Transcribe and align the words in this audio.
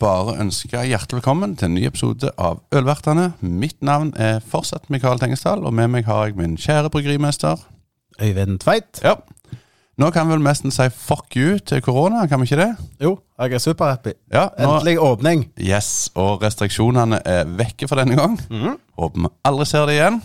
bare 0.00 0.38
ønske 0.40 0.80
hjertelig 0.80 1.18
velkommen 1.20 1.52
til 1.58 1.68
en 1.68 1.74
ny 1.76 1.82
episode 1.84 2.30
av 2.40 2.62
Ølvertene. 2.72 3.34
Mitt 3.44 3.82
navn 3.84 4.14
er 4.16 4.38
fortsatt 4.40 4.88
Mikael 4.92 5.20
Tengesdal, 5.20 5.66
og 5.66 5.74
med 5.76 5.90
meg 5.92 6.08
har 6.08 6.30
jeg 6.30 6.38
min 6.38 6.56
kjære 6.60 6.88
bryggerimester. 6.94 7.60
Øyvind 8.20 8.62
Tveit. 8.62 9.02
Ja. 9.04 9.18
Nå 10.00 10.08
kan 10.14 10.28
vi 10.28 10.32
vel 10.32 10.44
nesten 10.46 10.72
si 10.72 10.86
fuck 10.94 11.36
you 11.36 11.58
til 11.58 11.82
korona, 11.84 12.24
kan 12.30 12.40
vi 12.40 12.48
ikke 12.48 12.62
det? 12.62 12.70
Jo, 13.04 13.18
jeg 13.42 13.58
er 13.58 13.64
superhappy. 13.66 14.14
Ja, 14.32 14.46
nå, 14.56 14.70
Endelig 14.70 14.96
åpning. 15.04 15.44
Yes, 15.60 16.08
og 16.16 16.40
restriksjonene 16.46 17.20
er 17.28 17.44
vekke 17.60 17.88
for 17.90 18.00
denne 18.00 18.16
gang. 18.16 18.40
Håper 18.96 19.26
vi 19.26 19.34
aldri 19.52 19.68
ser 19.68 19.84
det 19.90 19.98
igjen. 19.98 20.20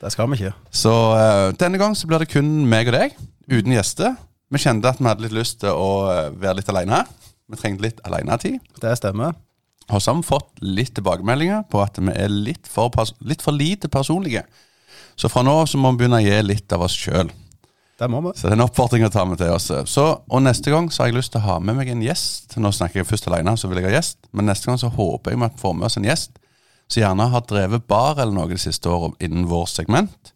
Det 0.00 0.14
skal 0.14 0.32
vi 0.32 0.40
ikke. 0.40 0.56
Så 0.72 0.96
uh, 1.12 1.52
denne 1.60 1.80
gang 1.82 1.92
så 1.98 2.08
blir 2.08 2.24
det 2.24 2.32
kun 2.32 2.62
meg 2.70 2.88
og 2.88 2.96
deg, 2.96 3.20
uten 3.52 3.76
gjester. 3.76 4.16
Vi 4.50 4.64
kjente 4.64 4.88
at 4.88 5.02
vi 5.02 5.12
hadde 5.12 5.28
litt 5.28 5.36
lyst 5.36 5.60
til 5.60 5.76
å 5.76 5.90
eh, 6.10 6.30
være 6.40 6.56
litt 6.58 6.70
alene. 6.72 7.04
Vi 7.50 7.58
trengte 7.60 7.86
litt 7.86 8.02
alenetid. 8.06 8.58
Det 8.80 8.96
stemmer. 8.98 9.36
Og 9.90 9.98
så 9.98 10.12
har 10.12 10.20
vi 10.20 10.28
fått 10.28 10.62
litt 10.62 10.94
tilbakemeldinger 10.94 11.64
på 11.70 11.82
at 11.82 11.98
vi 11.98 12.14
er 12.14 12.30
litt 12.30 12.68
for, 12.70 12.94
litt 13.26 13.42
for 13.42 13.56
lite 13.56 13.90
personlige. 13.90 14.44
Så 15.18 15.28
fra 15.28 15.42
nå 15.44 15.52
av 15.62 15.68
så 15.68 15.80
må 15.80 15.92
vi 15.92 16.02
begynne 16.02 16.20
å 16.20 16.24
gi 16.24 16.42
litt 16.46 16.72
av 16.72 16.86
oss 16.86 16.94
sjøl. 16.96 17.32
Det 18.00 18.08
må 18.08 18.22
vi. 18.24 18.32
Så 18.38 18.46
det 18.46 18.54
er 18.54 18.56
en 18.56 18.64
oppfordring 18.64 19.04
å 19.04 19.12
ta 19.12 19.26
med 19.28 19.40
til 19.42 19.50
oss. 19.52 19.66
Så, 19.92 20.04
og 20.24 20.44
neste 20.44 20.72
gang 20.72 20.88
så 20.88 21.02
har 21.02 21.10
jeg 21.10 21.18
lyst 21.18 21.34
til 21.34 21.42
å 21.42 21.48
ha 21.48 21.56
med 21.60 21.76
meg 21.76 21.90
en 21.92 22.04
gjest. 22.04 22.56
Nå 22.56 22.70
snakker 22.72 23.02
jeg 23.02 23.10
først 23.10 23.28
alene, 23.28 23.56
så 23.60 23.68
vil 23.68 23.82
jeg 23.82 23.90
ha 23.90 23.98
gjest. 23.98 24.22
Men 24.32 24.48
neste 24.48 24.70
gang 24.70 24.78
så 24.80 24.88
håper 24.94 25.34
jeg 25.34 25.42
vi 25.42 25.50
får 25.60 25.76
med 25.76 25.90
oss 25.90 25.98
en 26.00 26.08
gjest 26.08 26.38
som 26.90 27.04
gjerne 27.04 27.28
har 27.30 27.44
drevet 27.46 27.86
bar 27.86 28.18
eller 28.18 28.34
noe 28.34 28.50
det 28.50 28.58
siste 28.58 28.90
året 28.90 29.20
innen 29.22 29.46
vår 29.50 29.68
segment, 29.70 30.32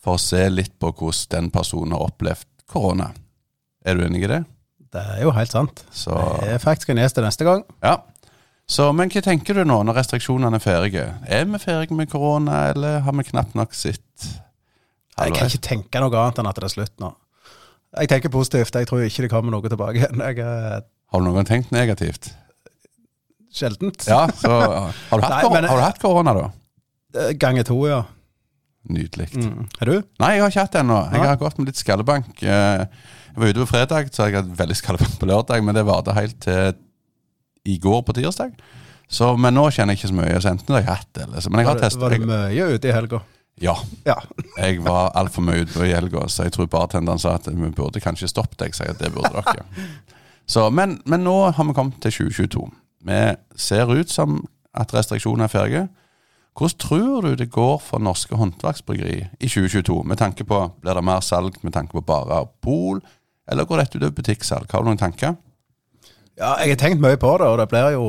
for 0.00 0.16
å 0.16 0.22
se 0.22 0.46
litt 0.48 0.78
på 0.80 0.94
hvordan 0.96 1.34
den 1.34 1.50
personen 1.52 1.92
har 1.92 2.06
opplevd 2.06 2.46
korona. 2.70 3.10
Er 3.84 3.98
du 3.98 4.06
enig 4.06 4.24
i 4.24 4.30
det? 4.30 4.40
Det 4.90 5.02
er 5.16 5.20
jo 5.22 5.30
helt 5.34 5.52
sant. 5.52 5.84
Så, 5.94 6.14
Det 6.42 6.48
er 6.56 6.62
faktisk 6.62 6.88
skal 6.88 6.96
nese 6.98 7.14
til 7.14 7.26
neste 7.26 7.46
gang. 7.46 7.64
ja. 7.82 7.96
Så, 8.70 8.92
men 8.94 9.10
hva 9.10 9.18
tenker 9.24 9.56
du 9.58 9.64
nå 9.66 9.80
når 9.82 9.96
restriksjonene 9.98 10.54
er 10.60 10.62
ferdige? 10.62 11.06
Er 11.26 11.44
vi 11.44 11.58
ferdige 11.58 11.96
med 11.98 12.06
korona, 12.12 12.68
eller 12.70 13.00
har 13.02 13.12
vi 13.18 13.24
knapt 13.26 13.56
nok 13.58 13.72
sett 13.74 14.26
Jeg 15.18 15.34
kan 15.34 15.48
ikke 15.50 15.58
tenke 15.66 15.98
noe 16.04 16.14
annet 16.14 16.38
enn 16.38 16.46
at 16.46 16.54
det 16.60 16.68
er 16.68 16.72
slutt 16.76 16.94
nå. 17.02 17.08
Jeg 17.98 18.08
tenker 18.12 18.30
positivt. 18.30 18.70
Jeg 18.78 18.86
tror 18.86 19.02
ikke 19.02 19.24
det 19.26 19.30
kommer 19.32 19.50
noe 19.50 19.66
tilbake 19.66 19.98
igjen. 20.04 20.22
Jeg 20.28 20.38
Har 20.46 21.18
du 21.18 21.26
noen 21.26 21.40
gang 21.40 21.48
tenkt 21.50 21.72
negativt? 21.74 22.30
sjeldent. 23.50 24.06
Ja, 24.06 24.28
så 24.38 24.50
Har 25.10 25.18
du 25.18 25.24
hatt, 25.26 25.42
Nei, 25.42 25.50
men- 25.50 25.64
har 25.66 25.76
du 25.76 25.82
hatt 25.82 25.98
korona, 25.98 26.34
da? 26.34 26.50
Gange 27.12 27.38
Ganger 27.42 27.64
to, 27.66 27.78
ja. 27.88 28.02
Nydelig. 28.88 29.28
Mm. 29.36 29.66
Er 29.82 29.90
du? 29.90 29.96
Nei, 30.22 30.30
jeg 30.36 30.42
har 30.44 30.52
ikke 30.54 30.62
hatt 30.64 30.72
det 30.72 30.80
ennå. 30.80 30.98
Jeg 31.12 31.26
har 31.28 31.36
gått 31.40 31.58
med 31.60 31.68
litt 31.68 31.76
skallebank. 31.80 32.30
Eh, 32.42 32.84
Jeg 33.30 33.38
var 33.42 33.50
ute 33.52 33.60
på 33.62 33.68
fredag, 33.70 34.08
så 34.14 34.26
jeg 34.26 34.38
hadde 34.40 34.56
veldig 34.58 34.76
skallebank 34.78 35.18
på 35.20 35.28
lørdag, 35.28 35.62
men 35.62 35.76
det 35.76 35.84
varte 35.86 36.14
helt 36.16 36.38
til 36.42 36.72
i 37.70 37.76
går 37.78 38.00
på 38.08 38.14
tirsdag. 38.16 38.54
Så, 39.10 39.36
men 39.36 39.54
nå 39.54 39.66
kjenner 39.70 39.92
jeg 39.94 40.00
ikke 40.00 40.10
så 40.10 40.16
mye. 40.16 40.40
Så 40.40 40.48
enten 40.50 40.74
har 40.74 40.80
jeg 40.82 40.88
hatt 40.90 41.10
det, 41.14 41.26
eller 41.28 41.44
så. 41.44 41.50
Men 41.52 41.60
jeg 41.62 41.68
har 41.68 41.78
testet. 41.82 42.00
var 42.00 42.14
du 42.16 42.24
mye 42.30 42.66
ute 42.74 42.88
i 42.88 42.94
helga? 42.96 43.20
ja. 43.60 43.74
Ja. 44.08 44.16
Jeg 44.56 44.80
var 44.82 45.10
altfor 45.20 45.44
mye 45.44 45.66
ute 45.66 45.84
i 45.84 45.92
helga, 45.92 46.24
så 46.32 46.46
jeg 46.48 46.54
tror 46.56 46.66
bartenderen 46.72 47.20
sa 47.20 47.34
at 47.36 47.46
vi 47.52 47.70
burde 47.76 48.00
kanskje 48.00 48.30
stoppe 48.32 48.56
deg. 48.64 48.72
Så 48.74 48.86
jeg 48.86 48.96
at 48.96 49.02
det 49.04 49.12
burde 49.12 49.30
dere. 49.44 49.66
Så, 50.50 50.64
men, 50.74 50.96
men 51.06 51.22
nå 51.22 51.36
har 51.54 51.64
vi 51.68 51.74
kommet 51.76 52.00
til 52.02 52.10
2022. 52.32 52.64
Vi 53.06 53.18
ser 53.54 53.92
ut 53.92 54.10
som 54.10 54.40
at 54.74 54.90
restriksjonene 54.96 55.46
er 55.46 55.52
ferdige. 55.52 55.82
Hvordan 56.56 56.78
tror 56.82 57.22
du 57.24 57.34
det 57.38 57.50
går 57.52 57.78
for 57.82 58.02
norske 58.02 58.36
håndverksbryggeri 58.36 59.18
i 59.40 59.48
2022? 59.48 60.02
Med 60.04 60.18
tanke 60.18 60.44
på, 60.44 60.58
Blir 60.82 60.94
det 60.94 61.04
mer 61.04 61.20
salg 61.20 61.56
med 61.62 61.72
tanke 61.72 61.92
på 61.96 62.04
barer 62.04 62.44
og 62.44 62.52
pol, 62.60 63.00
eller 63.48 63.64
går 63.64 63.82
dette 63.82 63.98
utover 63.98 64.16
butikksalg? 64.18 64.70
Har 64.72 64.82
du 64.82 64.90
noen 64.90 65.00
tanker? 65.00 65.38
ja, 66.40 66.54
jeg 66.62 66.72
har 66.72 66.80
tenkt 66.80 67.02
mye 67.02 67.18
på 67.20 67.32
det, 67.40 67.48
og 67.48 67.58
det 67.60 67.68
blir 67.72 67.96
jo 67.96 68.06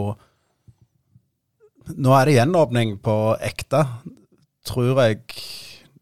Nå 1.91 2.13
er 2.15 2.29
det 2.29 2.35
gjenåpning 2.37 2.93
på 3.03 3.15
ekte, 3.43 3.81
tror 4.69 4.99
jeg 5.01 5.23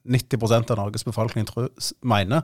90% 0.06 0.74
av 0.74 0.78
Norges 0.78 1.06
befolkning 1.08 1.48
tror, 1.48 1.70
mener. 2.04 2.44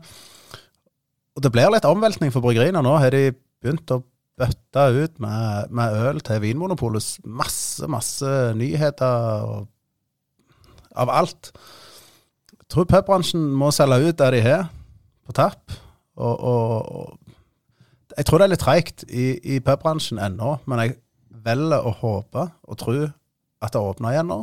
Og 1.35 1.43
det 1.43 1.51
blir 1.53 1.69
litt 1.69 1.85
omveltning 1.85 2.31
for 2.33 2.41
bryggeriene. 2.41 2.81
Nå 2.81 2.95
har 3.03 3.13
de 3.13 3.35
begynt 3.61 3.91
å 3.91 3.99
bøtte 4.39 4.85
ut 4.95 5.19
med, 5.21 5.69
med 5.69 5.99
øl 6.07 6.23
til 6.25 6.41
Vinmonopolet. 6.41 7.19
Masse, 7.27 7.85
masse 7.91 8.31
nyheter 8.57 9.45
og, 9.45 9.67
av 10.97 11.11
alt. 11.13 11.51
Jeg 12.55 12.69
tror 12.73 12.89
pubbransjen 12.89 13.43
må 13.55 13.71
selge 13.75 14.09
ut 14.09 14.19
det 14.19 14.31
de 14.35 14.41
har, 14.45 14.67
på 15.25 15.35
tapp. 15.37 15.75
Og, 16.15 16.35
og, 16.39 16.91
og 16.95 18.15
jeg 18.17 18.27
tror 18.27 18.39
det 18.39 18.47
er 18.47 18.53
litt 18.53 18.63
treigt 18.63 19.05
i, 19.09 19.27
i 19.55 19.59
pubbransjen 19.63 20.21
ennå, 20.23 20.57
men 20.69 20.83
jeg 20.83 20.97
velger 21.45 21.85
å 21.85 21.93
håpe 21.99 22.47
og 22.65 22.79
tro 22.81 22.99
at 23.05 23.73
det 23.73 23.81
åpner 23.81 24.15
igjen 24.15 24.31
nå, 24.31 24.39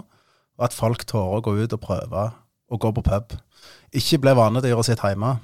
og 0.59 0.67
at 0.67 0.77
folk 0.77 1.07
tårer 1.09 1.41
å 1.41 1.45
gå 1.45 1.57
ut 1.63 1.77
og 1.77 1.83
prøve 1.83 2.27
å 2.73 2.81
gå 2.81 2.93
på 2.97 3.05
pub. 3.07 3.35
Ikke 3.97 4.21
bli 4.23 4.35
vanedyret 4.37 4.89
sitt 4.89 5.03
hjemme. 5.05 5.37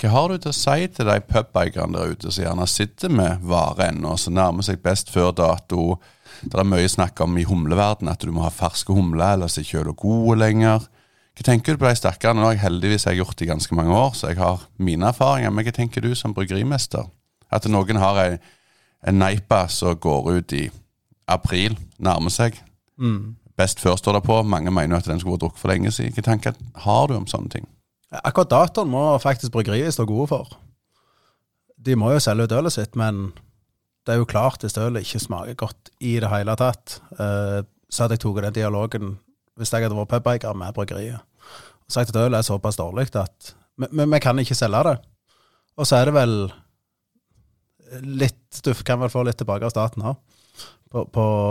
Hva 0.00 0.10
har 0.14 0.32
du 0.32 0.40
til 0.40 0.52
å 0.52 0.56
si 0.56 0.88
til 0.96 1.08
de 1.10 1.18
pubikerne 1.20 1.96
der 1.98 2.14
ute 2.14 2.32
som 2.32 2.44
gjerne 2.44 2.66
sitter 2.70 3.12
med 3.12 3.44
vare 3.44 3.90
ennå, 3.90 4.16
som 4.16 4.36
nærmer 4.36 4.64
seg 4.64 4.80
best 4.84 5.12
før 5.12 5.34
dato? 5.36 5.98
Det 6.42 6.56
er 6.56 6.68
mye 6.68 6.88
snakk 6.88 7.20
om 7.20 7.36
i 7.36 7.44
humleverden 7.44 8.08
at 8.08 8.22
du 8.24 8.32
må 8.32 8.44
ha 8.46 8.50
ferske 8.54 8.94
humler, 8.96 9.34
ellers 9.34 9.58
er 9.58 9.66
ikke 9.66 9.82
øla 9.82 9.94
gode 9.98 10.38
lenger. 10.40 10.86
Hva 11.36 11.46
tenker 11.46 11.76
du 11.76 11.80
på 11.80 11.88
de 11.88 11.98
stakkarene? 11.98 12.40
Nå 12.40 12.48
har 12.48 12.56
jeg 12.56 12.64
heldigvis 12.64 13.06
jeg 13.06 13.20
gjort 13.20 13.36
det 13.38 13.46
i 13.46 13.50
ganske 13.50 13.76
mange 13.76 13.94
år, 13.96 14.14
så 14.16 14.32
jeg 14.32 14.40
har 14.40 14.64
mine 14.78 15.08
erfaringer. 15.08 15.52
Men 15.52 15.66
hva 15.66 15.74
tenker 15.76 16.04
du 16.04 16.14
som 16.18 16.34
bryggerimester? 16.36 17.06
At 17.52 17.68
noen 17.70 18.00
har 18.00 18.18
ei, 18.24 18.38
en 19.08 19.20
neipa 19.20 19.66
som 19.72 19.96
går 19.96 20.30
ut 20.36 20.52
i 20.56 20.64
april, 21.30 21.76
nærmer 21.98 22.32
seg. 22.34 22.58
Best 23.56 23.80
før 23.80 23.96
står 23.96 24.18
det 24.18 24.24
på. 24.26 24.42
Mange 24.42 24.72
mener 24.72 24.96
at 25.00 25.08
den 25.08 25.20
skulle 25.20 25.36
vært 25.36 25.44
drukket 25.46 25.62
for 25.62 25.72
lenge 25.72 25.92
siden. 25.92 26.12
Hvilke 26.12 26.26
tanker 26.26 26.56
har 26.84 27.06
du 27.08 27.16
om 27.16 27.28
sånne 27.28 27.52
ting? 27.52 27.68
Akkurat 28.24 28.50
datoen 28.50 28.90
må 28.90 29.04
faktisk 29.22 29.52
bryggeriet 29.54 29.94
stå 29.94 30.04
gode 30.08 30.28
for. 30.32 30.56
De 31.80 31.96
må 31.96 32.10
jo 32.12 32.20
selge 32.20 32.48
ut 32.48 32.52
ølet 32.52 32.74
sitt, 32.74 32.96
men 32.98 33.30
det 34.06 34.14
er 34.14 34.20
jo 34.22 34.28
klart 34.28 34.64
hvis 34.64 34.78
ølet 34.80 35.04
ikke 35.04 35.22
smaker 35.22 35.58
godt 35.60 35.90
i 36.00 36.16
det 36.22 36.30
hele 36.32 36.56
tatt, 36.58 37.00
eh, 37.18 37.60
så 37.90 38.04
hadde 38.04 38.16
jeg 38.16 38.24
tatt 38.24 38.44
den 38.46 38.56
dialogen 38.56 39.12
hvis 39.58 39.72
jeg 39.74 39.84
hadde 39.84 39.98
vært 39.98 40.14
pubiker 40.14 40.56
med 40.56 40.74
bryggeriet. 40.76 41.20
Og 41.84 41.92
sagt 41.92 42.14
at 42.14 42.20
ølet 42.22 42.40
er 42.40 42.46
såpass 42.46 42.78
dårlig 42.80 43.10
at 43.18 43.54
vi, 43.80 44.04
vi, 44.04 44.20
kan 44.22 44.38
ikke 44.38 44.56
selge 44.56 44.82
det. 44.88 44.96
Og 45.76 45.88
så 45.88 46.00
er 46.00 46.08
det 46.08 46.16
vel 46.16 46.34
litt 48.04 48.60
Du 48.62 48.70
kan 48.86 49.00
vel 49.00 49.10
få 49.10 49.24
litt 49.26 49.38
tilbake 49.40 49.66
av 49.66 49.72
staten 49.72 50.04
òg, 50.06 50.18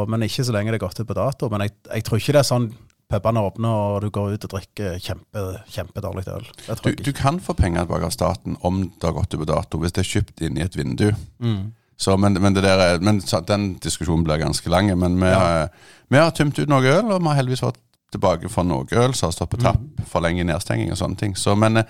men 0.07 0.23
ikke 0.23 0.45
så 0.45 0.53
lenge 0.55 0.71
det 0.71 0.79
er 0.79 0.85
gått 0.85 0.99
ut 1.01 1.07
på 1.07 1.17
dato. 1.17 1.49
Men 1.51 1.65
jeg, 1.65 1.75
jeg 1.89 2.05
tror 2.07 2.19
ikke 2.19 2.35
det 2.35 2.41
er 2.41 2.47
sånn 2.47 2.69
pubene 3.09 3.41
åpner 3.41 3.73
og 3.73 4.03
du 4.03 4.09
går 4.13 4.35
ut 4.35 4.45
og 4.45 4.53
drikker 4.53 4.99
kjempe, 5.01 5.43
kjempedårlig 5.73 6.25
øl. 6.29 6.47
Du, 6.69 6.91
du 6.93 7.11
kan 7.17 7.39
få 7.41 7.55
penger 7.57 7.87
tilbake 7.87 8.09
av 8.09 8.13
staten 8.13 8.57
om 8.67 8.83
det 8.85 9.07
har 9.07 9.15
gått 9.17 9.33
ut 9.33 9.41
på 9.41 9.49
dato, 9.49 9.81
hvis 9.81 9.95
det 9.95 10.03
er 10.03 10.11
kjøpt 10.11 10.43
inn 10.45 10.59
i 10.59 10.65
et 10.65 10.77
vindu. 10.77 11.07
Mm. 11.41 11.71
Så, 11.99 12.13
men, 12.17 12.33
men, 12.39 12.55
er- 12.63 13.01
men 13.03 13.19
den 13.47 13.73
diskusjonen 13.83 14.23
blir 14.23 14.39
ganske 14.39 14.69
lang. 14.71 14.87
Men 14.97 15.17
vi, 15.19 15.27
har- 15.35 15.69
vi 16.09 16.17
har 16.17 16.31
tømt 16.31 16.59
ut 16.59 16.69
noe 16.71 16.81
øl, 16.87 17.09
og 17.11 17.19
vi 17.21 17.27
har 17.27 17.35
heldigvis 17.41 17.59
fått 17.65 17.79
tilbake 18.11 18.49
for 18.49 18.63
noe 18.65 18.87
øl 18.95 19.11
som 19.13 19.27
har 19.27 19.35
stått 19.35 19.51
på 19.51 19.59
tapp 19.61 19.81
for 20.07 20.23
lenge 20.23 20.41
i 20.41 20.47
nedstenging 20.47 20.89
og 20.91 20.97
sånne 20.97 21.17
ting. 21.19 21.35
Så, 21.37 21.53
men 21.59 21.77
eh, 21.77 21.83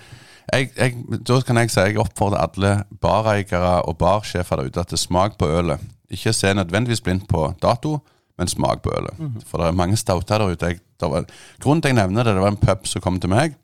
jeg, 0.52 0.72
jeg, 0.76 0.96
da 1.24 1.38
kan 1.46 1.56
jeg 1.62 1.70
si 1.70 1.80
jeg 1.80 1.98
oppfordrer 2.02 2.42
alle 2.42 2.72
bareiere 3.00 3.76
og 3.86 3.96
barsjefer 4.02 4.56
der 4.60 4.66
ute 4.72 4.84
til 4.90 4.98
smak 4.98 5.38
på 5.38 5.46
ølet. 5.48 5.80
Ikke 6.10 6.32
se 6.34 6.50
nødvendigvis 6.58 7.00
blindt 7.06 7.28
på 7.30 7.46
dato, 7.62 8.00
men 8.36 8.48
smak 8.50 8.82
på 8.82 8.90
ølet. 8.98 9.14
For 9.46 9.58
det 9.62 9.68
er 9.70 9.78
mange 9.78 9.96
stouter 9.96 10.38
der 10.42 10.50
ute. 10.56 10.74
Var, 11.00 11.24
grunnen 11.62 11.82
til 11.82 11.94
jeg 11.94 11.96
nevner 12.02 12.24
det, 12.26 12.34
det 12.34 12.42
var 12.42 12.50
en 12.56 12.60
pub 12.66 12.86
som 12.86 13.00
kom 13.00 13.20
til 13.22 13.30
meg. 13.30 13.54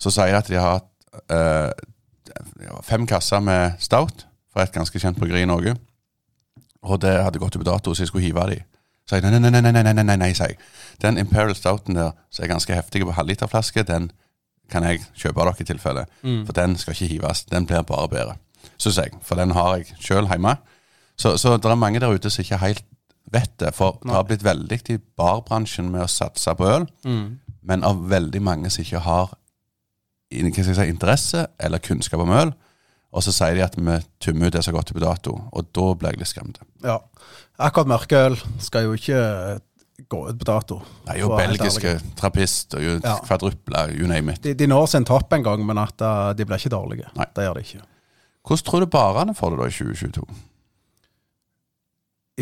Så 0.00 0.10
sier 0.10 0.32
jeg 0.32 0.40
at 0.40 0.48
de 0.48 0.56
har 0.58 0.78
hatt 0.78 1.20
eh, 1.30 2.78
fem 2.82 3.04
kasser 3.06 3.40
med 3.44 3.76
stout 3.84 4.24
fra 4.54 4.64
et 4.64 4.72
ganske 4.74 5.00
kjent 5.02 5.18
bryggeri 5.18 5.42
i 5.42 5.50
Norge. 5.50 5.74
Og 6.84 7.00
det 7.02 7.16
hadde 7.24 7.40
gått 7.42 7.56
ut 7.56 7.64
på 7.64 7.70
dato, 7.70 7.94
så 7.94 8.04
jeg 8.04 8.12
skulle 8.12 8.24
hive 8.24 8.46
de. 8.52 8.60
Så 9.08 9.18
jeg 9.18 9.24
nei, 9.26 9.34
nei, 9.36 9.50
nei, 9.50 9.60
nei, 9.60 9.72
nei, 9.72 9.82
nei, 9.82 9.92
nei, 9.92 10.04
nei, 10.04 10.16
nei, 10.20 10.32
sier 10.36 10.54
jeg. 10.54 10.60
Den 11.02 11.18
Imperial 11.20 11.56
Stouten 11.58 11.98
der, 11.98 12.14
som 12.32 12.44
er 12.44 12.52
ganske 12.54 12.76
heftig 12.76 13.02
på 13.04 13.16
halvliterflaske, 13.16 13.82
den 13.88 14.10
kan 14.72 14.86
jeg 14.86 15.02
kjøpe 15.12 15.42
av 15.42 15.50
dere 15.50 15.60
i 15.60 15.68
tilfelle. 15.68 16.06
For 16.46 16.56
den 16.56 16.76
skal 16.80 16.94
ikke 16.96 17.10
hives. 17.10 17.44
Den 17.50 17.66
blir 17.68 17.82
bare 17.84 18.08
bedre, 18.08 18.36
syns 18.80 18.96
jeg. 19.02 19.12
For 19.22 19.36
den 19.36 19.50
har 19.52 19.76
jeg 19.76 19.98
sjøl 20.00 20.28
hjemme. 20.30 20.56
Så, 21.20 21.36
så 21.36 21.56
det 21.56 21.68
er 21.70 21.76
mange 21.76 22.00
der 22.00 22.14
ute 22.14 22.30
som 22.32 22.42
ikke 22.42 22.62
helt 22.62 22.84
vet 23.32 23.52
det. 23.60 23.74
For 23.76 23.98
det 24.02 24.14
har 24.14 24.24
blitt 24.28 24.44
veldig 24.44 24.80
i 24.94 24.98
barbransjen 25.16 25.90
med 25.92 26.06
å 26.06 26.10
satse 26.10 26.54
på 26.56 26.64
øl, 26.68 26.86
men 27.62 27.84
av 27.84 28.00
veldig 28.08 28.40
mange 28.42 28.70
som 28.70 28.84
ikke 28.84 29.04
har 29.04 29.34
hva 30.34 30.50
skal 30.50 30.72
jeg 30.72 30.76
si, 30.76 30.88
interesse 30.90 31.46
eller 31.60 31.78
kunnskap 31.78 32.20
om 32.20 32.32
øl. 32.34 32.50
Og 33.14 33.22
så 33.22 33.30
sier 33.34 33.54
de 33.54 33.62
at 33.62 33.76
vi 33.78 33.98
tømmer 34.24 34.50
ut 34.50 34.56
det 34.56 34.64
som 34.64 34.72
har 34.74 34.80
gått 34.82 34.90
ut 34.90 34.96
på 34.98 35.04
dato, 35.04 35.34
og 35.54 35.68
da 35.76 35.84
blir 35.94 36.14
jeg 36.16 36.18
litt 36.24 36.30
skremt. 36.32 36.58
Ja. 36.82 36.96
Akkurat 37.62 37.86
mørkeøl 37.92 38.34
skal 38.58 38.88
jo 38.88 38.96
ikke 38.98 39.20
gå 40.10 40.22
ut 40.26 40.38
på 40.40 40.48
dato. 40.48 40.80
Er 41.06 41.20
jo 41.20 41.28
belgiske 41.38 41.92
ærlig. 41.92 42.14
trappist 42.18 42.74
og 42.74 42.82
jo 42.82 42.96
Ja. 43.04 43.12
kvadrupler, 43.22 43.92
you 43.94 44.08
name 44.10 44.32
it. 44.34 44.42
De, 44.42 44.54
de 44.58 44.66
når 44.66 44.88
sin 44.90 45.04
topp 45.06 45.32
en 45.32 45.44
gang, 45.46 45.62
men 45.66 45.78
at 45.78 46.02
uh, 46.02 46.32
de 46.34 46.44
blir 46.44 46.58
ikke 46.58 46.74
dårlige. 46.74 47.06
Nei. 47.14 47.28
Det 47.36 47.44
gjør 47.46 47.54
de 47.54 47.60
ikke. 47.68 47.84
Hvordan 48.44 48.64
tror 48.66 48.80
du 48.82 48.86
barene 48.90 49.34
får 49.38 49.50
det 49.54 49.58
da 49.62 49.68
i 49.70 49.76
2022? 49.78 50.26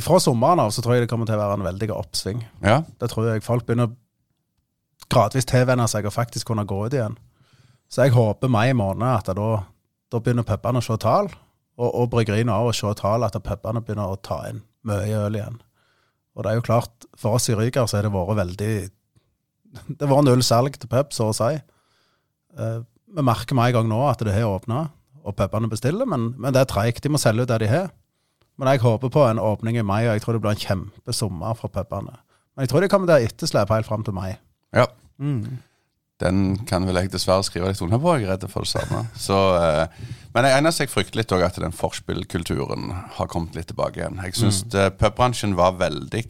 Fra 0.01 0.19
sommeren 0.25 0.63
av 0.63 0.71
så 0.73 0.81
tror 0.83 0.97
jeg 0.97 1.05
det 1.05 1.11
kommer 1.13 1.29
til 1.29 1.37
å 1.37 1.43
være 1.43 1.59
en 1.59 1.67
veldig 1.69 1.91
oppsving. 1.93 2.41
Ja. 2.65 2.79
Det 2.99 3.11
tror 3.13 3.29
jeg 3.29 3.45
folk 3.45 3.67
begynner 3.69 3.93
gradvis 5.13 5.45
tilvenne 5.45 5.85
seg 5.91 6.09
og 6.09 6.15
faktisk 6.15 6.49
kunne 6.49 6.65
gå 6.65 6.79
ut 6.87 6.97
igjen. 6.97 7.19
Så 7.93 8.07
jeg 8.07 8.15
håper 8.17 8.49
mai 8.49 8.73
måned 8.73 9.05
at 9.05 9.29
da, 9.37 9.51
da 10.13 10.21
begynner 10.21 10.47
pubene 10.47 10.83
å 10.83 10.85
se 10.85 10.97
tall, 11.01 11.31
og, 11.81 11.89
og 11.89 12.09
bryggeriene 12.13 12.53
òg 12.53 12.71
å 12.71 12.77
se 12.77 12.95
tall, 13.01 13.25
at 13.27 13.39
pubene 13.41 13.83
begynner 13.85 14.13
å 14.13 14.21
ta 14.21 14.43
inn 14.51 14.63
mye 14.89 15.21
øl 15.27 15.39
igjen. 15.39 15.61
Og 16.37 16.45
det 16.45 16.51
er 16.53 16.59
jo 16.59 16.67
klart, 16.67 17.07
for 17.19 17.37
oss 17.37 17.51
i 17.53 17.57
Ryger 17.57 17.89
så 17.89 17.99
har 17.99 18.07
det 18.07 18.15
vært 18.15 18.39
veldig 18.39 18.73
Det 20.01 20.09
vært 20.09 20.27
null 20.27 20.43
salg 20.45 20.77
til 20.77 20.91
pub, 20.93 21.15
så 21.17 21.31
å 21.31 21.37
si. 21.37 21.55
Eh, 22.61 22.81
vi 23.13 23.25
merker 23.25 23.57
med 23.57 23.71
en 23.71 23.79
gang 23.79 23.89
nå 23.89 24.01
at 24.09 24.21
det 24.25 24.35
har 24.35 24.49
åpna, 24.49 24.87
og 25.23 25.37
pubene 25.39 25.71
bestiller, 25.73 26.09
men, 26.09 26.33
men 26.37 26.53
det 26.53 26.65
er 26.65 26.69
treigt. 26.69 27.01
De 27.05 27.13
må 27.13 27.21
selge 27.21 27.47
ut 27.47 27.53
det 27.53 27.63
de 27.63 27.71
har. 27.71 27.93
Men 28.61 28.69
jeg 28.69 28.83
håper 28.85 29.13
på 29.13 29.25
en 29.25 29.41
åpning 29.41 29.79
i 29.81 29.87
mai, 29.87 30.03
og 30.05 30.17
jeg 30.17 30.25
tror 30.25 30.37
det 30.37 30.43
blir 30.45 30.53
en 30.53 30.65
kjempesommer 30.65 31.57
for 31.57 31.73
pubene. 31.73 32.19
Men 32.53 32.67
jeg 32.67 32.73
tror 32.73 32.85
de 32.85 32.91
kommer 32.93 33.09
til 33.09 33.17
å 33.17 33.31
etterslep 33.31 33.73
helt 33.73 33.89
fram 33.89 34.05
til 34.05 34.17
mai. 34.17 34.35
ja. 35.57 35.63
Den 36.23 36.43
kan 36.69 36.87
vel 36.89 37.01
jeg 37.01 37.13
dessverre 37.13 37.45
skrive 37.47 37.71
litt 37.71 37.83
under 37.85 38.01
på. 38.03 38.17
Jeg 38.17 38.29
er 38.29 38.35
redd 38.37 38.49
for 38.53 38.67
det 38.67 38.73
samme. 38.73 39.05
Så, 39.19 39.39
eh, 39.59 40.11
men 40.33 40.47
det 40.47 40.55
eneste 40.57 40.87
jeg 40.87 40.93
frykter 40.93 41.21
litt, 41.21 41.35
er 41.35 41.47
at 41.47 41.61
den 41.61 41.77
forspillkulturen 41.77 42.91
har 43.19 43.31
kommet 43.33 43.59
litt 43.59 43.73
tilbake 43.73 44.01
igjen. 44.01 44.23
Jeg 44.25 44.39
syns 44.39 44.65
mm. 44.71 44.99
pubbransjen 45.01 45.57
var 45.59 45.77
veldig 45.81 46.25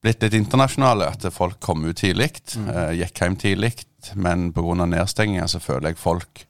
blitt 0.00 0.22
litt 0.24 0.36
internasjonale. 0.36 1.10
At 1.12 1.26
folk 1.34 1.60
kom 1.60 1.84
ut 1.84 2.00
tidlig, 2.00 2.32
eh, 2.56 2.92
gikk 3.02 3.24
hjem 3.24 3.36
tidlig. 3.36 3.74
Men 4.14 4.52
pga. 4.52 4.86
nedstenginga 4.86 5.48
så 5.48 5.60
føler 5.60 5.90
jeg 5.90 5.98
folk 6.00 6.46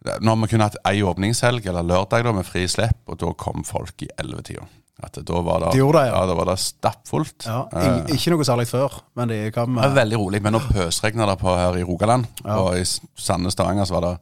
Når 0.00 0.36
vi 0.40 0.46
kunne 0.48 0.64
hatt 0.64 0.78
ei 0.88 1.02
åpningshelg 1.04 1.66
eller 1.68 1.84
lørdag 1.84 2.24
da 2.24 2.32
med 2.32 2.46
frislipp, 2.48 3.02
og 3.06 3.18
da 3.20 3.34
kom 3.36 3.60
folk 3.68 4.00
i 4.00 4.08
ellevetida. 4.16 4.64
At 5.02 5.18
da 5.26 5.40
var 5.46 5.60
det, 5.64 5.72
De 5.76 5.80
det, 5.92 6.02
ja. 6.06 6.14
ja. 6.14 6.26
da 6.26 6.34
var 6.34 6.44
det 6.50 6.58
stappfullt. 6.60 7.46
Ja, 7.46 7.62
ing- 7.72 8.10
ikke 8.14 8.30
noe 8.34 8.44
særlig 8.44 8.66
før, 8.68 9.00
men 9.16 9.28
det 9.32 9.38
kom 9.54 9.74
Det 9.80 9.84
er 9.90 9.94
veldig 9.96 10.18
rolig, 10.20 10.42
men 10.42 10.52
nå 10.52 10.60
pøsregner 10.66 11.26
det 11.32 11.38
på 11.40 11.54
her 11.56 11.78
i 11.80 11.84
Rogaland. 11.88 12.26
Og 12.44 12.76
i 12.78 12.84
Sandnes 13.16 13.52
Stavanger 13.56 13.84
så 13.88 13.94
var 13.98 14.06
det 14.08 14.18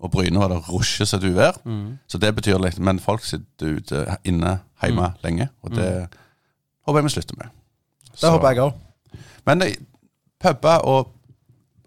Og 0.00 0.10
Bryne 0.12 0.38
var 0.38 0.48
det 0.52 0.60
rusjes 0.68 1.12
et 1.14 1.24
uvær. 1.26 1.56
Mm. 1.64 1.98
Så 2.06 2.18
det 2.22 2.30
betyr 2.36 2.58
litt 2.62 2.78
Men 2.78 3.00
folk 3.02 3.24
sitter 3.26 3.76
ute 3.80 4.04
inne 4.24 4.60
hjemme 4.82 5.08
lenge, 5.24 5.48
og 5.62 5.72
det 5.74 6.08
håper 6.86 7.00
jeg 7.00 7.04
vi 7.04 7.10
slutter 7.16 7.36
med. 7.40 7.48
Så. 8.14 8.20
Det 8.26 8.30
håper 8.30 8.48
jeg 8.54 8.58
òg. 8.62 8.72
Men 9.46 9.62
puber 10.40 10.84
og, 10.86 11.08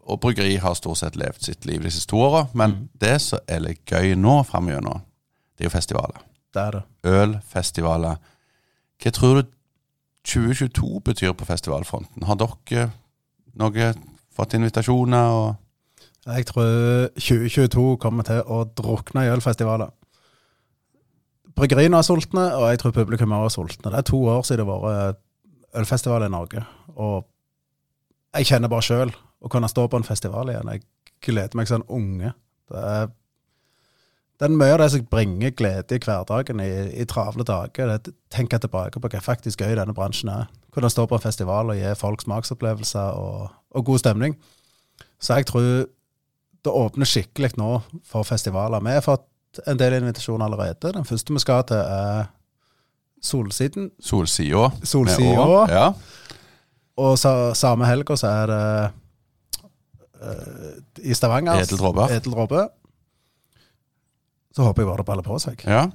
og 0.08 0.20
bryggeri 0.20 0.58
har 0.60 0.74
stort 0.76 0.98
sett 1.00 1.16
levd 1.16 1.42
sitt 1.46 1.66
liv 1.66 1.82
de 1.84 1.92
siste 1.92 2.10
to 2.12 2.20
åra. 2.20 2.48
Men 2.54 2.72
Mm. 2.72 2.90
det 3.00 3.22
som 3.22 3.40
er 3.48 3.60
litt 3.64 3.86
gøy 3.86 4.14
nå 4.16 4.44
framover, 4.44 5.02
det 5.58 5.66
er 5.66 5.70
jo 5.70 5.74
festivaler. 5.78 6.20
Det 6.52 6.62
er 6.62 6.78
det. 6.78 6.84
Ølfestivaler. 7.08 8.20
Hva 9.02 9.12
tror 9.16 9.40
du 9.40 9.50
2022 10.28 11.02
betyr 11.06 11.34
på 11.34 11.48
festivalfronten? 11.48 12.26
Har 12.28 12.38
dere 12.38 12.90
noe 13.58 13.88
fått 14.36 14.54
invitasjoner? 14.58 15.32
og 15.32 15.56
Jeg 16.28 16.46
tror 16.52 17.10
2022 17.18 17.98
kommer 18.04 18.28
til 18.28 18.44
å 18.46 18.64
drukne 18.78 19.26
i 19.26 19.32
ølfestivaler. 19.34 19.90
Bryggeriene 21.58 22.00
er 22.00 22.06
sultne, 22.08 22.46
og 22.56 22.70
jeg 22.72 22.80
tror 22.82 22.94
publikum 22.96 23.34
er 23.36 23.50
sultne. 23.52 23.92
Det 23.92 24.00
er 24.00 24.08
to 24.08 24.22
år 24.24 24.46
siden 24.48 24.66
det 24.66 24.72
har 24.72 24.86
vært 24.86 25.22
ølfestival 25.82 26.26
i 26.26 26.32
Norge. 26.32 26.64
Og 26.96 27.26
jeg 28.38 28.48
kjenner 28.52 28.72
bare 28.72 28.86
sjøl 28.86 29.12
å 29.42 29.50
kunne 29.52 29.70
stå 29.72 29.88
på 29.90 30.00
en 30.00 30.08
festival 30.08 30.52
igjen. 30.52 30.72
Jeg 30.76 30.86
gleder 31.26 31.58
meg 31.60 31.68
som 31.70 31.82
en 31.82 31.90
unge. 31.98 32.32
Det 32.72 32.86
er, 32.92 33.10
det 34.42 34.48
er 34.48 34.58
mye 34.58 34.74
av 34.74 34.80
det 34.82 34.88
som 34.90 35.04
bringer 35.06 35.52
glede 35.54 35.94
i 35.94 36.02
hverdagen 36.02 36.62
i, 36.64 36.72
i 36.98 37.06
travle 37.06 37.46
dager. 37.46 37.92
Det 38.02 38.16
tenke 38.34 38.58
tilbake 38.58 38.98
på 38.98 39.12
hva 39.14 39.22
faktisk 39.22 39.62
gøy 39.62 39.76
denne 39.78 39.94
bransjen 39.94 40.32
er. 40.34 40.48
Kunne 40.74 40.90
stå 40.90 41.06
på 41.06 41.20
en 41.20 41.22
festival 41.22 41.70
og 41.70 41.78
gi 41.78 41.92
folk 42.00 42.24
smaksopplevelser 42.26 43.20
og, 43.22 43.52
og 43.70 43.86
god 43.86 44.02
stemning. 44.02 44.34
Så 45.22 45.38
jeg 45.38 45.46
tror 45.52 45.68
det 46.66 46.74
åpner 46.74 47.10
skikkelig 47.10 47.54
nå 47.62 47.70
for 48.02 48.26
festivaler. 48.26 48.82
Vi 48.82 48.98
har 48.98 49.06
fått 49.06 49.62
en 49.70 49.78
del 49.78 50.00
invitasjoner 50.00 50.48
allerede. 50.48 50.96
Den 50.98 51.06
første 51.06 51.38
vi 51.38 51.46
skal 51.46 51.64
til, 51.70 51.78
er 51.78 52.32
Solsiden. 53.22 53.92
Solsida? 54.02 54.72
Solsida. 54.82 55.66
Ja. 55.70 55.88
Og 56.98 57.18
så, 57.22 57.54
samme 57.54 57.86
helga 57.86 58.18
så 58.18 58.34
er 58.42 58.50
det 58.50 58.64
uh, 60.18 60.78
i 61.06 61.14
Stavanger. 61.14 61.62
Edel 62.10 62.34
Dråpe. 62.34 62.66
Så 64.56 64.66
håper 64.66 64.84
jeg 64.84 64.90
bare 64.92 65.04
det 65.04 65.10
baller 65.10 65.28
på 65.28 65.40
seg. 65.40 65.66
ja. 65.68 65.90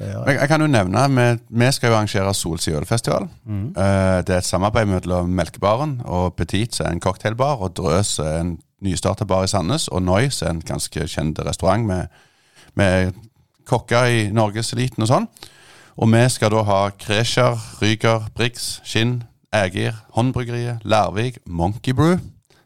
Jeg. 0.00 0.38
Jeg, 0.40 0.48
kan 0.48 0.60
jo 0.60 0.66
nevne, 0.66 1.02
vi, 1.14 1.24
vi 1.62 1.66
skal 1.72 1.90
jo 1.92 1.94
arrangere 1.94 2.34
Solsida 2.34 2.80
ølfestival. 2.80 3.28
Mhm. 3.44 3.66
Eh, 3.76 4.18
det 4.26 4.34
er 4.34 4.40
et 4.40 4.48
samarbeid 4.48 4.88
mellom 4.88 5.28
Melkebaren 5.28 6.00
og 6.04 6.34
Petit, 6.34 6.74
som 6.74 6.86
er 6.86 6.96
en 6.96 7.00
cocktailbar, 7.00 7.60
og 7.62 7.76
Drøs 7.76 8.18
er 8.18 8.40
en 8.40 8.56
nystarta 8.82 9.24
bar 9.24 9.44
i 9.44 9.50
Sandnes, 9.52 9.88
og 9.88 10.02
Nois 10.02 10.42
er 10.42 10.50
en 10.50 10.62
ganske 10.64 11.06
kjent 11.08 11.38
restaurant 11.46 11.86
med, 11.86 12.06
med 12.74 13.12
kokker 13.68 14.08
i 14.10 14.24
norgeseliten 14.34 15.04
og 15.04 15.12
sånn. 15.12 15.28
Og 16.00 16.08
vi 16.08 16.22
skal 16.32 16.50
da 16.54 16.64
ha 16.66 16.80
Krescher, 16.98 17.60
Ryger, 17.82 18.26
Brix, 18.34 18.80
Skinn, 18.88 19.22
Ægir, 19.54 19.92
Håndbryggeriet, 20.16 20.80
Lærvik, 20.88 21.38
Monkey 21.46 21.92
Brew, 21.92 22.16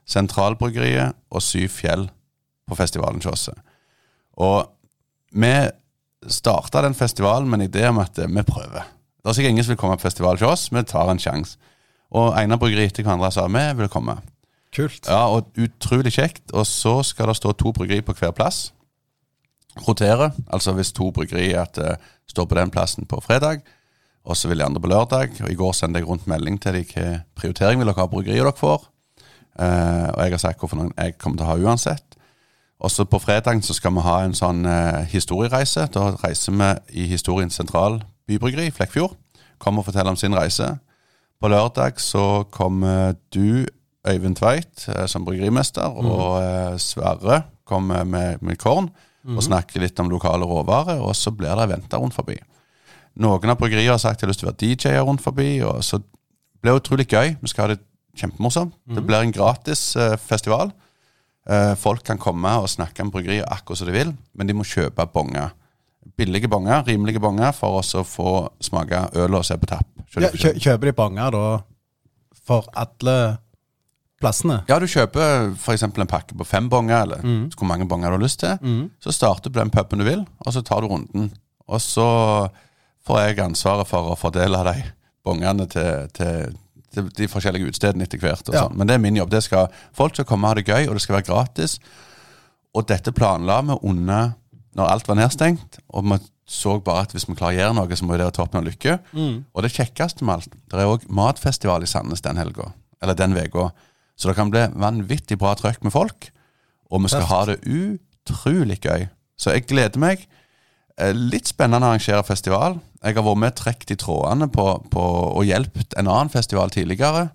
Sentralbryggeriet 0.06 1.18
og 1.30 1.42
Syv 1.42 1.68
Fjell 1.74 2.06
på 2.68 2.78
festivalen 2.78 3.18
hos 3.18 3.32
oss. 3.32 3.48
Og 4.38 4.70
vi 5.36 5.54
starta 6.32 6.82
den 6.82 6.96
festivalen 6.96 7.50
med 7.50 7.60
en 7.60 7.68
idé 7.68 7.88
om 7.88 8.00
at 8.02 8.18
eh, 8.18 8.30
vi 8.30 8.42
prøver. 8.46 8.88
Det 9.20 9.30
er 9.30 9.36
sikkert 9.36 9.50
ingen 9.50 9.66
som 9.66 9.74
vil 9.74 9.80
komme 9.80 9.98
på 9.98 10.06
festival 10.06 10.38
til 10.38 10.48
oss, 10.50 10.68
vi 10.72 10.82
tar 10.86 11.10
en 11.10 11.20
sjanse. 11.20 11.58
Og 12.16 12.36
Einar 12.38 12.60
Bryggeri 12.62 12.86
etter 12.86 13.02
hverandre 13.02 13.32
sa 13.34 13.48
vi 13.50 13.64
vil 13.80 13.90
komme. 13.90 14.20
Kult. 14.76 15.08
Ja, 15.08 15.26
og 15.32 15.50
Utrolig 15.58 16.12
kjekt. 16.14 16.52
Og 16.54 16.66
så 16.68 17.00
skal 17.06 17.30
det 17.30 17.38
stå 17.38 17.52
to 17.56 17.72
bryggeri 17.74 18.04
på 18.04 18.14
hver 18.16 18.34
plass. 18.36 18.70
Rotere. 19.86 20.30
Altså 20.46 20.72
hvis 20.76 20.92
to 20.94 21.10
bryggeri 21.10 21.52
at, 21.58 21.78
eh, 21.78 21.96
står 22.28 22.46
på 22.46 22.58
den 22.58 22.70
plassen 22.70 23.06
på 23.06 23.20
fredag, 23.20 23.62
og 24.24 24.36
så 24.36 24.48
vil 24.48 24.58
de 24.58 24.64
andre 24.64 24.80
på 24.80 24.90
lørdag. 24.90 25.40
Og 25.42 25.50
I 25.50 25.54
går 25.58 25.72
sendte 25.72 25.98
jeg 26.00 26.08
rundt 26.08 26.26
melding 26.26 26.60
til 26.60 26.72
dem 26.72 26.84
hvilken 26.84 27.24
prioritering 27.36 27.78
vil 27.78 27.86
dere 27.86 28.00
ha 28.00 28.06
bryggerier 28.06 28.44
dere 28.44 28.56
får. 28.56 28.86
Eh, 29.58 30.08
og 30.12 30.20
jeg 30.22 30.30
har 30.30 30.38
sagt 30.38 30.60
hvorfor 30.60 30.76
noen 30.76 30.92
jeg 30.96 31.18
kommer 31.18 31.38
til 31.38 31.46
å 31.46 31.50
ha 31.50 31.58
uansett. 31.58 32.15
Og 32.80 32.92
så 32.92 33.06
på 33.08 33.18
fredagen 33.18 33.62
så 33.64 33.74
skal 33.76 33.94
vi 33.96 34.04
ha 34.04 34.18
en 34.24 34.36
sånn 34.36 34.66
eh, 34.68 35.06
historiereise. 35.08 35.86
Da 35.92 36.10
reiser 36.20 36.52
vi 36.52 37.04
i 37.04 37.06
historiens 37.08 37.56
sentral 37.56 38.02
bybryggeri, 38.28 38.68
Flekkfjord. 38.74 39.16
Kommer 39.62 39.80
og 39.80 39.88
forteller 39.88 40.12
om 40.12 40.20
sin 40.20 40.36
reise. 40.36 40.74
På 41.40 41.48
lørdag 41.52 42.00
så 42.00 42.44
kommer 42.52 43.16
du, 43.32 43.66
Øyvind 44.06 44.36
Tveit, 44.38 44.88
eh, 44.92 45.06
som 45.08 45.24
bryggerimester, 45.24 45.88
og 45.88 46.42
eh, 46.42 46.76
Sverre 46.78 47.42
kommer 47.66 48.04
med, 48.04 48.42
med 48.44 48.60
korn 48.62 48.92
og 49.26 49.42
snakker 49.42 49.82
litt 49.82 49.98
om 49.98 50.10
lokale 50.12 50.46
råvarer. 50.46 51.00
Og 51.02 51.16
så 51.18 51.32
blir 51.34 51.56
det 51.56 51.64
eventer 51.66 51.98
rundt 51.98 52.14
forbi. 52.14 52.36
Noen 53.18 53.50
av 53.50 53.58
bryggeriene 53.58 53.96
har 53.96 53.98
sagt 53.98 54.20
de 54.20 54.26
har 54.26 54.30
lyst 54.30 54.44
til 54.44 54.46
å 54.46 54.52
være 54.52 54.60
DJ-er 54.62 55.02
rundt 55.08 55.24
forbi, 55.24 55.48
og 55.64 55.80
så 55.82 55.98
blir 56.60 56.76
det 56.76 56.82
utrolig 56.82 57.06
gøy. 57.08 57.32
Vi 57.40 57.50
skal 57.50 57.64
ha 57.64 57.74
det 57.74 57.80
kjempemorsomt. 58.20 58.76
Det 58.94 59.02
blir 59.06 59.24
en 59.24 59.32
gratis 59.34 59.96
eh, 59.96 60.14
festival. 60.20 60.70
Eh, 61.46 61.74
folk 61.78 62.02
kan 62.02 62.18
komme 62.18 62.50
og 62.58 62.68
snakke 62.68 63.04
om 63.04 63.10
bryggerier 63.14 63.46
akkurat 63.46 63.78
som 63.78 63.86
de 63.86 63.94
vil, 63.94 64.12
men 64.34 64.46
de 64.48 64.54
må 64.58 64.64
kjøpe 64.66 65.04
bonger. 65.14 65.52
Billige 66.18 66.48
bonger, 66.50 66.82
rimelige 66.86 67.20
bonger, 67.22 67.52
for 67.54 67.78
oss 67.80 67.94
å 67.94 68.02
få 68.06 68.48
smake 68.62 69.04
øl 69.20 69.34
og 69.38 69.44
se 69.46 69.56
på 69.58 69.66
tapp. 69.70 69.86
Ja, 70.16 70.30
kjøper 70.32 70.86
de 70.90 70.92
bonger 70.96 71.30
da 71.34 71.44
for 72.46 72.66
alle 72.78 73.16
plassene? 74.20 74.62
Ja, 74.70 74.78
du 74.80 74.86
kjøper 74.88 75.52
f.eks. 75.58 75.82
en 75.86 76.06
pakke 76.08 76.34
på 76.38 76.46
fem 76.46 76.68
bonger, 76.72 77.02
eller 77.02 77.22
Mm. 77.22 77.50
hvor 77.56 77.66
mange 77.68 77.86
bonger 77.88 78.10
du 78.10 78.16
har 78.16 78.22
lyst 78.24 78.40
til. 78.40 78.88
Så 79.02 79.12
starter 79.12 79.50
du 79.50 79.58
på 79.58 79.60
den 79.62 79.70
puben 79.70 79.98
du 79.98 80.04
vil, 80.04 80.26
og 80.46 80.52
så 80.52 80.62
tar 80.64 80.80
du 80.80 80.88
runden. 80.88 81.30
Og 81.68 81.80
så 81.80 82.48
får 83.06 83.18
jeg 83.20 83.38
ansvaret 83.44 83.86
for 83.86 84.10
å 84.14 84.18
fordele 84.18 84.64
de 84.64 84.82
bongene 85.24 85.66
til, 85.68 86.08
til, 86.14 86.56
til 86.96 87.08
de 87.20 87.28
forskjellige 87.30 87.70
utstedene 87.70 88.06
etter 88.08 88.20
hvert. 88.22 88.48
Ja. 88.52 88.64
sånn. 88.66 88.76
Men 88.80 88.88
det 88.88 88.96
er 88.96 89.02
min 89.04 89.18
jobb. 89.20 89.30
Det 89.32 89.42
skal, 89.46 89.68
folk 89.96 90.16
skal 90.16 90.26
komme 90.28 90.48
og 90.48 90.54
ha 90.54 90.60
det 90.60 90.66
gøy, 90.66 90.88
og 90.88 90.96
det 90.96 91.04
skal 91.04 91.18
være 91.18 91.28
gratis. 91.28 91.76
Og 92.76 92.86
dette 92.88 93.12
planla 93.16 93.60
vi 93.68 93.76
under 93.88 94.34
når 94.76 94.90
alt 94.92 95.06
var 95.08 95.16
nedstengt, 95.16 95.78
og 95.88 96.04
vi 96.04 96.18
så 96.46 96.74
bare 96.84 97.06
at 97.06 97.14
hvis 97.16 97.24
vi 97.26 97.34
klarer 97.34 97.56
å 97.56 97.60
gjøre 97.62 97.76
noe, 97.78 97.96
så 97.96 98.04
må 98.06 98.12
det 98.14 98.26
være 98.26 98.34
toppen 98.36 98.60
av 98.60 98.66
lykke. 98.68 98.96
Og 99.16 99.62
det 99.64 99.70
kjekkeste 99.72 100.26
med 100.26 100.34
alt, 100.36 100.56
det 100.70 100.82
er 100.82 100.90
òg 100.90 101.06
matfestival 101.08 101.82
i 101.82 101.88
Sandnes 101.90 102.20
den 102.22 102.36
helga, 102.38 102.68
eller 103.02 103.16
den 103.18 103.32
uka. 103.34 103.70
Så 104.16 104.28
det 104.30 104.36
kan 104.36 104.52
bli 104.52 104.66
vanvittig 104.76 105.38
bra 105.40 105.54
trøkk 105.58 105.82
med 105.84 105.94
folk, 105.94 106.28
og 106.92 107.02
vi 107.02 107.08
skal 107.10 107.24
Tøft. 107.24 107.32
ha 107.32 107.40
det 107.48 107.56
utrolig 107.66 108.78
gøy. 108.84 109.08
Så 109.40 109.56
jeg 109.56 109.66
gleder 109.66 110.00
meg. 110.00 110.22
Eh, 111.00 111.12
Litt 111.12 111.50
spennende 111.50 111.84
å 111.86 111.92
arrangere 111.92 112.24
festival. 112.26 112.78
Jeg 113.04 113.16
har 113.18 113.24
vært 113.26 113.40
med 113.42 113.52
og 113.52 113.58
trukket 113.60 113.92
i 113.92 113.98
trådene 114.00 114.48
på, 114.52 114.66
på 114.92 115.02
og 115.36 115.44
hjulpet 115.46 115.96
en 116.00 116.08
annen 116.08 116.32
festival 116.32 116.72
tidligere, 116.74 117.28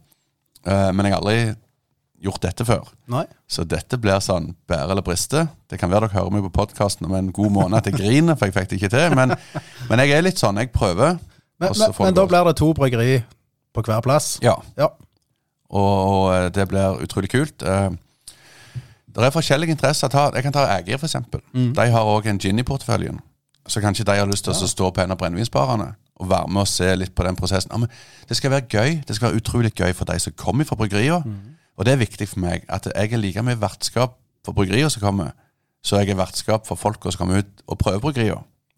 eh, 0.66 0.90
men 0.92 1.08
jeg 1.08 1.14
har 1.14 1.22
aldri 1.22 1.54
gjort 2.22 2.42
dette 2.44 2.66
før. 2.68 2.90
Nei. 3.10 3.24
Så 3.50 3.64
dette 3.66 3.98
blir 4.02 4.20
sånn 4.22 4.52
bære 4.70 4.94
eller 4.94 5.06
briste. 5.06 5.48
Det 5.70 5.80
kan 5.82 5.90
være 5.90 6.10
dere 6.10 6.20
hører 6.20 6.36
meg 6.36 6.44
på 6.50 6.54
podkasten 6.60 7.08
om 7.08 7.16
en 7.18 7.32
god 7.34 7.54
måned 7.56 7.80
at 7.80 7.90
jeg 7.90 7.98
griner, 7.98 8.38
for 8.38 8.50
jeg 8.50 8.58
fikk 8.58 8.70
det 8.74 8.78
ikke 8.82 8.92
til. 8.94 9.16
Men, 9.18 9.34
men 9.90 10.04
jeg 10.04 10.18
er 10.18 10.26
litt 10.28 10.42
sånn, 10.42 10.60
jeg 10.62 10.70
prøver. 10.74 11.18
Men, 11.62 11.74
men, 11.78 11.96
men 12.02 12.18
da 12.18 12.28
blir 12.30 12.46
det 12.50 12.58
to 12.60 12.70
bryggeri 12.78 13.16
på 13.74 13.86
hver 13.86 14.04
plass? 14.06 14.36
Ja. 14.46 14.54
Ja. 14.78 14.92
Og, 15.72 16.30
eh, 16.36 16.50
det 16.54 16.68
blir 16.70 17.02
utrolig 17.06 17.32
kult. 17.34 17.62
Det 17.62 19.26
er 19.28 19.34
forskjellige 19.34 19.74
interesser. 19.74 20.14
Jeg 20.36 20.46
kan 20.46 20.54
ta 20.56 20.68
Ægir, 20.78 21.02
eksempel. 21.02 21.42
Mm. 21.54 21.74
De 21.78 21.90
har 21.94 22.10
òg 22.14 22.30
en 22.30 22.42
gin 22.42 22.62
i 22.62 22.66
porteføljen. 22.68 23.18
Så 23.68 23.82
kanskje 23.82 24.06
de 24.08 24.18
har 24.18 24.30
lyst 24.30 24.46
til 24.48 24.54
å 24.54 24.68
stå 24.68 24.90
på 24.92 25.04
en 25.04 25.14
av 25.14 25.20
brennevinsbarene 25.22 25.92
og 26.22 26.30
være 26.30 26.54
med 26.54 26.62
og 26.62 26.70
se 26.70 26.90
litt 26.96 27.14
på 27.18 27.26
den 27.26 27.38
prosessen. 27.38 27.72
Ja, 27.74 27.78
men 27.82 27.90
det 28.30 28.38
skal 28.38 28.54
være 28.54 28.68
gøy. 28.70 29.02
Det 29.08 29.16
skal 29.18 29.30
være 29.30 29.42
utrolig 29.42 29.72
gøy 29.74 29.94
for 29.98 30.10
de 30.10 30.20
som 30.22 30.34
kommer 30.38 30.68
fra 30.70 30.78
bryggeria. 30.78 31.18
Mm. 31.26 31.58
Og 31.78 31.86
det 31.86 31.96
er 31.96 32.02
viktig 32.02 32.28
for 32.30 32.44
meg 32.44 32.66
at 32.70 32.86
jeg 32.90 33.14
er 33.14 33.22
like 33.22 33.42
mye 33.46 33.58
vertskap 33.62 34.20
for 34.46 34.58
bryggeria 34.58 34.90
som 34.90 35.02
kommer, 35.02 35.32
så 35.84 36.02
jeg 36.02 36.14
er 36.14 36.20
vertskap 36.20 36.68
for 36.68 36.78
folka 36.78 37.12
som 37.12 37.24
kommer 37.24 37.42
ut 37.42 37.64
og 37.68 37.78
prøver 37.78 38.00
bryggeria. 38.04 38.38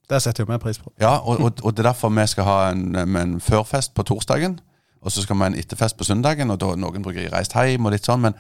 Det 0.10 0.22
setter 0.22 0.44
jo 0.44 0.52
vi 0.52 0.60
pris 0.60 0.80
på. 0.80 0.92
Ja, 1.00 1.18
og, 1.18 1.40
og, 1.40 1.60
og 1.64 1.76
det 1.76 1.84
er 1.84 1.90
derfor 1.90 2.12
vi 2.12 2.28
skal 2.28 2.48
ha 2.48 2.58
en, 2.72 2.96
en 2.96 3.40
førfest 3.42 3.94
på 3.96 4.04
torsdagen, 4.04 4.60
og 5.02 5.12
så 5.12 5.24
skal 5.24 5.36
vi 5.36 5.46
ha 5.46 5.52
en 5.52 5.60
etterfest 5.60 5.98
på 5.98 6.08
søndagen, 6.08 6.52
og 6.52 6.60
da 6.60 6.72
har 6.72 6.80
noen 6.80 7.04
bryggeri 7.04 7.32
reist 7.32 7.56
hjem, 7.56 7.86
og 7.86 7.96
litt 7.96 8.08
sånn, 8.08 8.24
men 8.24 8.36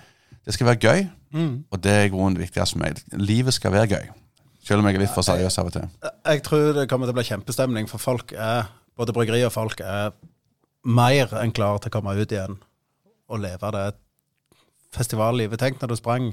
det 0.46 0.56
skal 0.56 0.68
være 0.68 0.80
gøy, 0.80 1.06
og 1.72 1.84
det 1.84 1.92
er 1.92 2.08
i 2.08 2.12
grunnen 2.12 2.40
viktigst 2.40 2.76
for 2.76 2.84
meg. 2.84 3.00
Livet 3.20 3.56
skal 3.56 3.72
være 3.72 3.88
gøy. 3.96 4.12
Selv 4.63 4.79
om 4.79 4.88
jeg 4.88 4.96
er 4.96 5.03
litt 5.03 5.12
for 5.12 5.27
seriøs 5.27 5.60
av 5.60 5.70
og 5.70 5.75
til. 5.75 5.89
Jeg 6.24 6.43
tror 6.46 6.70
det 6.77 6.88
kommer 6.91 7.10
til 7.10 7.15
å 7.15 7.20
bli 7.20 7.27
kjempestemning, 7.27 7.89
for 7.91 8.00
folk 8.00 8.32
er, 8.32 8.70
både 8.96 9.15
bryggeri 9.15 9.41
og 9.43 9.51
folk 9.55 9.84
er 9.84 10.13
mer 10.84 11.34
enn 11.39 11.51
klare 11.55 11.82
til 11.84 11.91
å 11.91 11.96
komme 11.98 12.15
ut 12.15 12.32
igjen 12.32 12.58
og 13.32 13.41
leve 13.43 13.72
det 13.75 13.86
festivallivet. 14.93 15.60
Tenk 15.60 15.82
når 15.82 15.93
du 15.93 16.00
sprang 16.00 16.32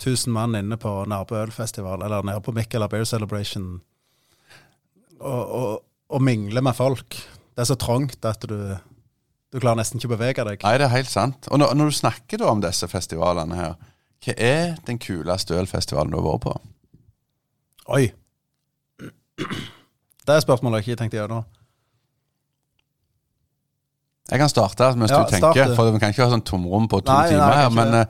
1000 0.00 0.34
mann 0.34 0.56
inne 0.58 0.78
på 0.80 0.90
Nærbø 1.10 1.38
ølfestival, 1.44 2.02
eller 2.02 2.26
nede 2.26 2.42
på 2.42 2.54
Mikkela 2.56 2.88
Beer 2.90 3.06
Celebration, 3.06 3.78
og, 5.20 5.42
og, 5.44 5.84
og 6.10 6.22
mingle 6.26 6.62
med 6.64 6.74
folk. 6.76 7.14
Det 7.54 7.62
er 7.62 7.70
så 7.70 7.78
trangt 7.78 8.26
at 8.26 8.42
du, 8.50 8.58
du 9.54 9.60
klarer 9.62 9.78
nesten 9.78 10.00
ikke 10.00 10.10
å 10.10 10.16
bevege 10.16 10.46
deg. 10.48 10.64
Nei, 10.66 10.76
det 10.80 10.88
er 10.88 10.96
helt 10.96 11.12
sant. 11.12 11.48
Og 11.50 11.62
når, 11.62 11.76
når 11.78 11.92
du 11.92 11.98
snakker 12.00 12.42
da 12.42 12.50
om 12.50 12.62
disse 12.64 12.88
festivalene 12.90 13.58
her, 13.58 13.76
hva 14.24 14.34
er 14.40 14.78
den 14.88 14.98
kuleste 14.98 15.56
ølfestivalen 15.60 16.10
du 16.10 16.18
har 16.18 16.26
vært 16.26 16.46
på? 16.48 16.54
Oi! 17.92 18.12
Det 20.24 20.32
er 20.34 20.40
spørsmålet 20.40 20.80
jeg 20.80 20.88
ikke 20.94 21.02
tenkte 21.02 21.18
gjennom. 21.18 21.44
Jeg 24.30 24.40
kan 24.40 24.48
starte 24.48 24.88
mens 24.96 25.10
Ja, 25.12 25.18
du 25.20 25.30
tenker, 25.30 25.52
starte. 25.52 25.70
du. 25.70 25.74
for 25.76 25.90
vi 25.92 25.98
kan 26.00 26.14
ikke 26.14 26.24
ha 26.24 26.30
sånn 26.32 26.46
tomrom 26.48 26.88
på 26.88 27.02
to 27.04 27.12
Nei, 27.12 27.26
nei, 27.28 27.34
timer 27.34 27.58
her. 27.58 27.68
Men 27.76 27.98
uh, 28.00 28.06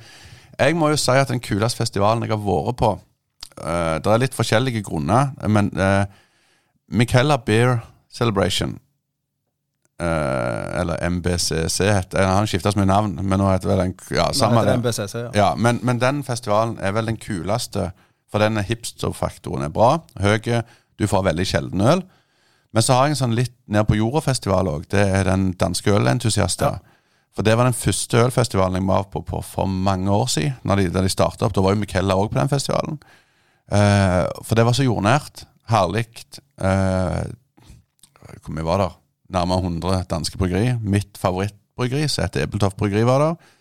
jeg 0.60 0.76
må 0.78 0.92
jo 0.92 1.00
si 1.00 1.16
at 1.18 1.32
den 1.32 1.42
kuleste 1.42 1.82
festivalen 1.82 2.22
jeg 2.22 2.30
har 2.30 2.38
vært 2.44 2.78
på 2.78 2.92
uh, 2.94 3.96
Det 3.98 4.12
er 4.12 4.22
litt 4.22 4.36
forskjellige 4.36 4.84
grunner, 4.86 5.32
men 5.50 5.72
uh, 5.74 6.04
Michaela 6.94 7.40
Beer 7.42 7.80
Celebration 8.14 8.76
eh, 10.00 10.80
Eller 10.80 11.08
MBCC 11.10 11.80
heter 11.88 12.22
Han 12.22 12.36
har 12.36 12.46
skifta 12.46 12.72
så 12.72 12.78
mye 12.78 12.86
navn, 12.86 13.16
men 13.22 13.40
nå 13.40 13.48
heter 13.50 13.72
vel 13.72 13.82
den 13.82 13.94
Ja, 14.14 14.28
samme 14.36 14.60
nei, 14.60 14.64
det 14.68 14.70
det. 14.70 14.78
MBCC, 14.82 15.14
ja. 15.24 15.30
Ja, 15.34 15.48
men, 15.56 15.80
men 15.82 15.98
den 15.98 16.22
festivalen 16.22 16.76
er 16.78 16.94
vel 16.94 17.10
den 17.10 17.18
kuleste, 17.18 17.88
for 18.34 18.42
den 18.42 18.58
hipster-faktoren 18.66 19.62
er 19.62 19.70
bra. 19.70 20.00
Høy, 20.18 20.42
du 20.98 21.06
får 21.06 21.28
veldig 21.28 21.44
sjelden 21.46 21.84
øl. 21.86 22.00
Men 22.74 22.82
så 22.82 22.96
har 22.96 23.06
jeg 23.06 23.14
en 23.14 23.20
sånn 23.20 23.36
litt 23.38 23.54
ned 23.70 23.86
på 23.86 23.94
jorda-festival 23.94 24.66
òg. 24.72 24.88
Det 24.90 25.04
er 25.20 25.28
den 25.28 25.52
danske 25.54 25.92
ølentusiaster. 25.94 26.80
For 27.34 27.46
det 27.46 27.54
var 27.54 27.68
den 27.68 27.76
første 27.78 28.18
ølfestivalen 28.24 28.80
jeg 28.80 28.88
var 28.88 29.06
på, 29.12 29.22
på 29.26 29.38
for 29.46 29.70
mange 29.70 30.10
år 30.10 30.26
siden. 30.34 30.56
Når 30.66 30.82
de, 30.82 30.88
da 30.96 31.04
de 31.04 31.12
starta 31.14 31.46
opp. 31.46 31.54
Da 31.54 31.62
var 31.62 31.76
jo 31.76 31.80
Miquella 31.84 32.16
òg 32.18 32.32
på 32.32 32.40
den 32.40 32.50
festivalen. 32.50 32.98
Eh, 33.70 34.24
for 34.42 34.58
det 34.58 34.64
var 34.66 34.74
så 34.74 34.86
jordnært. 34.86 35.44
Herlig. 35.70 36.08
Eh, 36.58 37.20
hvor 38.42 38.56
mye 38.56 38.66
var 38.66 38.82
det? 38.82 38.88
Nærmere 39.38 39.68
100 39.68 40.08
danske 40.10 40.42
bryggeri. 40.42 40.74
Mitt 40.82 41.22
favorittbryggeri, 41.22 42.10
som 42.10 42.26
heter 42.26 42.48
Ebeltoft 42.48 42.82
bryggeri, 42.82 43.06
var 43.06 43.22
der. 43.22 43.54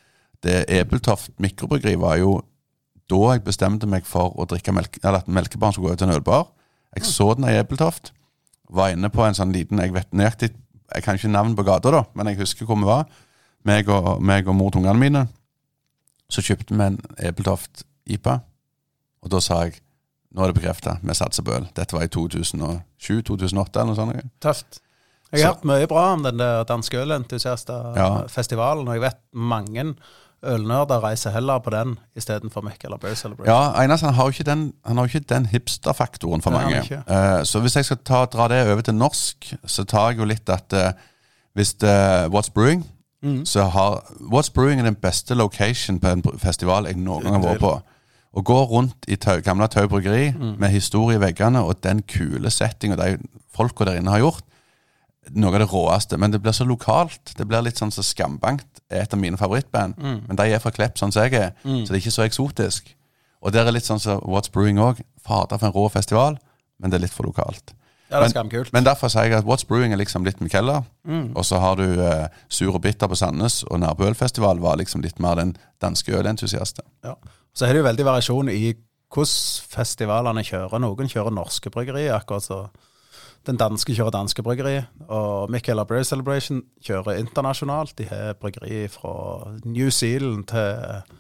Det 0.44 0.58
Ebeltoft 0.80 1.38
mikrobryggeri 1.42 1.94
var 2.02 2.18
jo 2.22 2.40
da 3.12 3.22
jeg 3.34 3.44
bestemte 3.46 3.88
meg 3.90 4.06
for 4.08 4.34
å 4.40 4.46
drikke 4.50 4.74
melke, 4.76 5.02
eller 5.04 5.24
at 5.24 5.32
melkebarn 5.32 5.76
skulle 5.76 5.92
gå 5.92 5.98
ut 5.98 6.02
til 6.02 6.10
en 6.10 6.16
ølbar. 6.16 6.48
Jeg 6.96 7.08
så 7.10 7.34
den 7.38 7.50
i 7.50 7.56
Ebeltoft. 7.58 8.14
Var 8.74 8.94
inne 8.94 9.10
på 9.14 9.22
en 9.26 9.36
sånn 9.38 9.52
liten 9.54 9.78
Jeg 9.78 9.92
vet 9.94 10.08
nøyaktig 10.16 10.48
Jeg 10.96 11.04
kan 11.04 11.18
ikke 11.18 11.30
navn 11.30 11.54
på 11.58 11.66
gata, 11.68 11.92
da, 11.94 12.04
men 12.16 12.30
jeg 12.32 12.40
husker 12.40 12.66
hvor 12.70 12.78
vi 12.80 12.88
var. 12.88 13.08
Meg 13.68 13.90
og, 13.92 14.22
meg 14.22 14.48
og 14.48 14.56
mor 14.56 14.72
til 14.72 14.82
ungene 14.84 15.00
mine. 15.00 15.24
Så 16.32 16.44
kjøpte 16.46 16.76
vi 16.76 16.86
en 16.86 17.00
Ebeltoft 17.18 17.84
IPA, 18.06 18.40
og 19.24 19.32
da 19.32 19.42
sa 19.42 19.64
jeg 19.66 19.80
nå 20.34 20.42
er 20.42 20.50
det 20.50 20.58
bekrefta, 20.58 20.96
vi 21.06 21.14
satser 21.14 21.46
på 21.46 21.54
øl. 21.54 21.68
Dette 21.78 21.94
var 21.94 22.08
i 22.08 22.10
2007-2008 22.10 23.78
eller 23.78 23.92
noe 23.92 23.98
sånt. 24.00 24.32
Tøft. 24.42 24.80
Jeg 25.34 25.46
har 25.46 25.56
hørt 25.56 25.66
mye 25.66 25.90
bra 25.90 26.04
om 26.14 26.24
den 26.26 26.42
der 26.42 26.66
danske 26.70 26.98
Ja. 27.98 28.08
og 28.88 28.94
jeg 28.94 29.02
vet 29.02 29.20
mange 29.34 29.86
ølnerder 30.44 31.04
reiser 31.04 31.32
heller 31.32 31.60
på 31.64 31.70
den 31.74 31.96
istedenfor 32.20 32.62
Mick 32.66 32.84
eller 32.84 32.98
Bear 32.98 33.16
Celebration. 33.16 33.48
Ja, 33.50 33.82
Einas 33.82 34.02
han 34.02 34.14
har 34.14 34.24
jo 34.28 34.36
ikke 34.36 34.44
den, 34.48 34.74
han 34.86 34.98
har 34.98 35.08
jo 35.08 35.18
ikke 35.18 35.30
den 35.34 35.46
hipster-faktoren 35.46 36.42
for 36.42 36.52
mange. 36.52 36.82
Uh. 37.08 37.44
Så 37.48 37.60
hvis 37.64 37.76
jeg 37.76 37.86
skal 37.86 37.98
ta, 38.06 38.26
dra 38.26 38.48
det 38.52 38.62
over 38.72 38.82
til 38.82 38.96
norsk, 38.96 39.54
så 39.66 39.84
tar 39.84 40.12
jeg 40.12 40.20
jo 40.20 40.26
litt 40.26 40.50
at 40.50 40.74
uh, 40.74 40.92
hvis 41.56 41.74
det 41.74 42.30
What's 42.34 42.52
Brewing 42.54 42.86
Mm. 43.24 43.46
så 43.46 43.64
har 43.72 44.02
What's 44.20 44.50
Brewing 44.54 44.82
er 44.82 44.84
den 44.84 44.96
beste 45.00 45.34
location 45.34 46.00
på 46.00 46.08
en 46.12 46.24
festival 46.38 46.90
jeg 46.90 46.98
noen 47.00 47.24
gang 47.24 47.38
har 47.38 47.54
vært 47.54 47.62
på. 47.62 47.70
Å 48.36 48.42
gå 48.44 48.58
rundt 48.68 49.06
i 49.08 49.16
tøy, 49.16 49.40
gamle 49.46 49.68
Tau 49.72 49.88
bryggeri 49.88 50.34
Mm. 50.36 50.56
med 50.60 50.70
historie 50.70 51.16
i 51.16 51.22
veggene 51.22 51.62
og 51.64 51.78
den 51.84 52.02
kule 52.02 52.52
settinga 52.52 52.98
de 53.00 53.18
folka 53.56 53.86
der 53.86 54.02
inne 54.02 54.12
har 54.12 54.20
gjort, 54.20 54.44
noe 55.32 55.54
av 55.54 55.62
det 55.64 55.70
råeste. 55.72 56.18
Men 56.20 56.34
det 56.34 56.42
blir 56.44 56.56
så 56.56 56.66
lokalt. 56.68 57.36
Det 57.38 57.46
blir 57.48 57.64
litt 57.66 57.80
sånn 57.80 57.94
som 57.94 58.06
Skambankt 58.06 58.84
er 58.90 59.06
et 59.06 59.14
av 59.14 59.22
mine 59.22 59.40
favorittband. 59.40 59.96
Mm. 59.98 60.20
Men 60.28 60.40
de 60.40 60.50
er 60.50 60.64
fra 60.64 60.74
Klepp, 60.76 61.00
sånn 61.00 61.14
som 61.16 61.26
jeg 61.26 61.38
er, 61.40 61.54
så 61.64 61.88
det 61.90 61.98
er 61.98 62.04
ikke 62.04 62.18
så 62.18 62.28
eksotisk. 62.28 62.92
Og 63.44 63.52
der 63.52 63.68
er 63.68 63.76
litt 63.76 63.88
sånn 63.88 64.02
som 64.02 64.22
What's 64.24 64.52
Brewing 64.52 64.80
òg. 64.80 65.02
Fader 65.24 65.60
for 65.60 65.70
en 65.70 65.76
rå 65.76 65.88
festival, 65.92 66.38
men 66.80 66.92
det 66.92 67.00
er 67.00 67.06
litt 67.06 67.16
for 67.16 67.28
lokalt. 67.28 67.76
Ja, 68.14 68.20
det 68.20 68.28
er 68.28 68.34
skamkult. 68.36 68.70
Men 68.76 68.86
derfor 68.86 69.10
sier 69.10 69.26
jeg 69.26 69.40
at 69.40 69.48
What's 69.48 69.66
Brewing 69.68 69.96
er 69.96 70.00
liksom 70.00 70.26
litt 70.28 70.42
Michaela. 70.44 70.84
Mm. 71.08 71.32
Og 71.34 71.46
så 71.48 71.58
har 71.64 71.80
du 71.80 71.86
eh, 71.88 72.28
Sur 72.52 72.76
og 72.76 72.84
Bitter 72.84 73.10
på 73.10 73.18
Sandnes, 73.18 73.64
og 73.66 73.82
Nærbølfestival 73.82 74.62
var 74.62 74.78
liksom 74.80 75.02
litt 75.02 75.20
mer 75.24 75.40
den 75.40 75.56
danske 75.82 76.14
ølentusiasten. 76.14 76.86
Ja. 77.04 77.16
Så 77.54 77.66
er 77.66 77.74
det 77.74 77.82
jo 77.82 77.88
veldig 77.90 78.06
variasjon 78.06 78.52
i 78.54 78.76
hvordan 79.14 79.70
festivalene 79.74 80.44
kjører. 80.46 80.82
Noen 80.82 81.10
kjører 81.10 81.34
norske 81.34 81.72
bryggerier, 81.74 82.16
akkurat 82.18 82.46
så 82.46 82.60
den 83.48 83.60
danske 83.60 83.96
kjører 83.96 84.14
danske 84.16 84.44
bryggeri. 84.44 84.78
Og 85.08 85.52
Michaela 85.52 85.84
Beer 85.88 86.04
Celebration 86.08 86.64
kjører 86.84 87.20
internasjonalt. 87.20 87.98
De 87.98 88.08
har 88.10 88.38
bryggeri 88.40 88.88
fra 88.92 89.54
New 89.66 89.90
Zealand 89.90 90.48
til, 90.52 91.18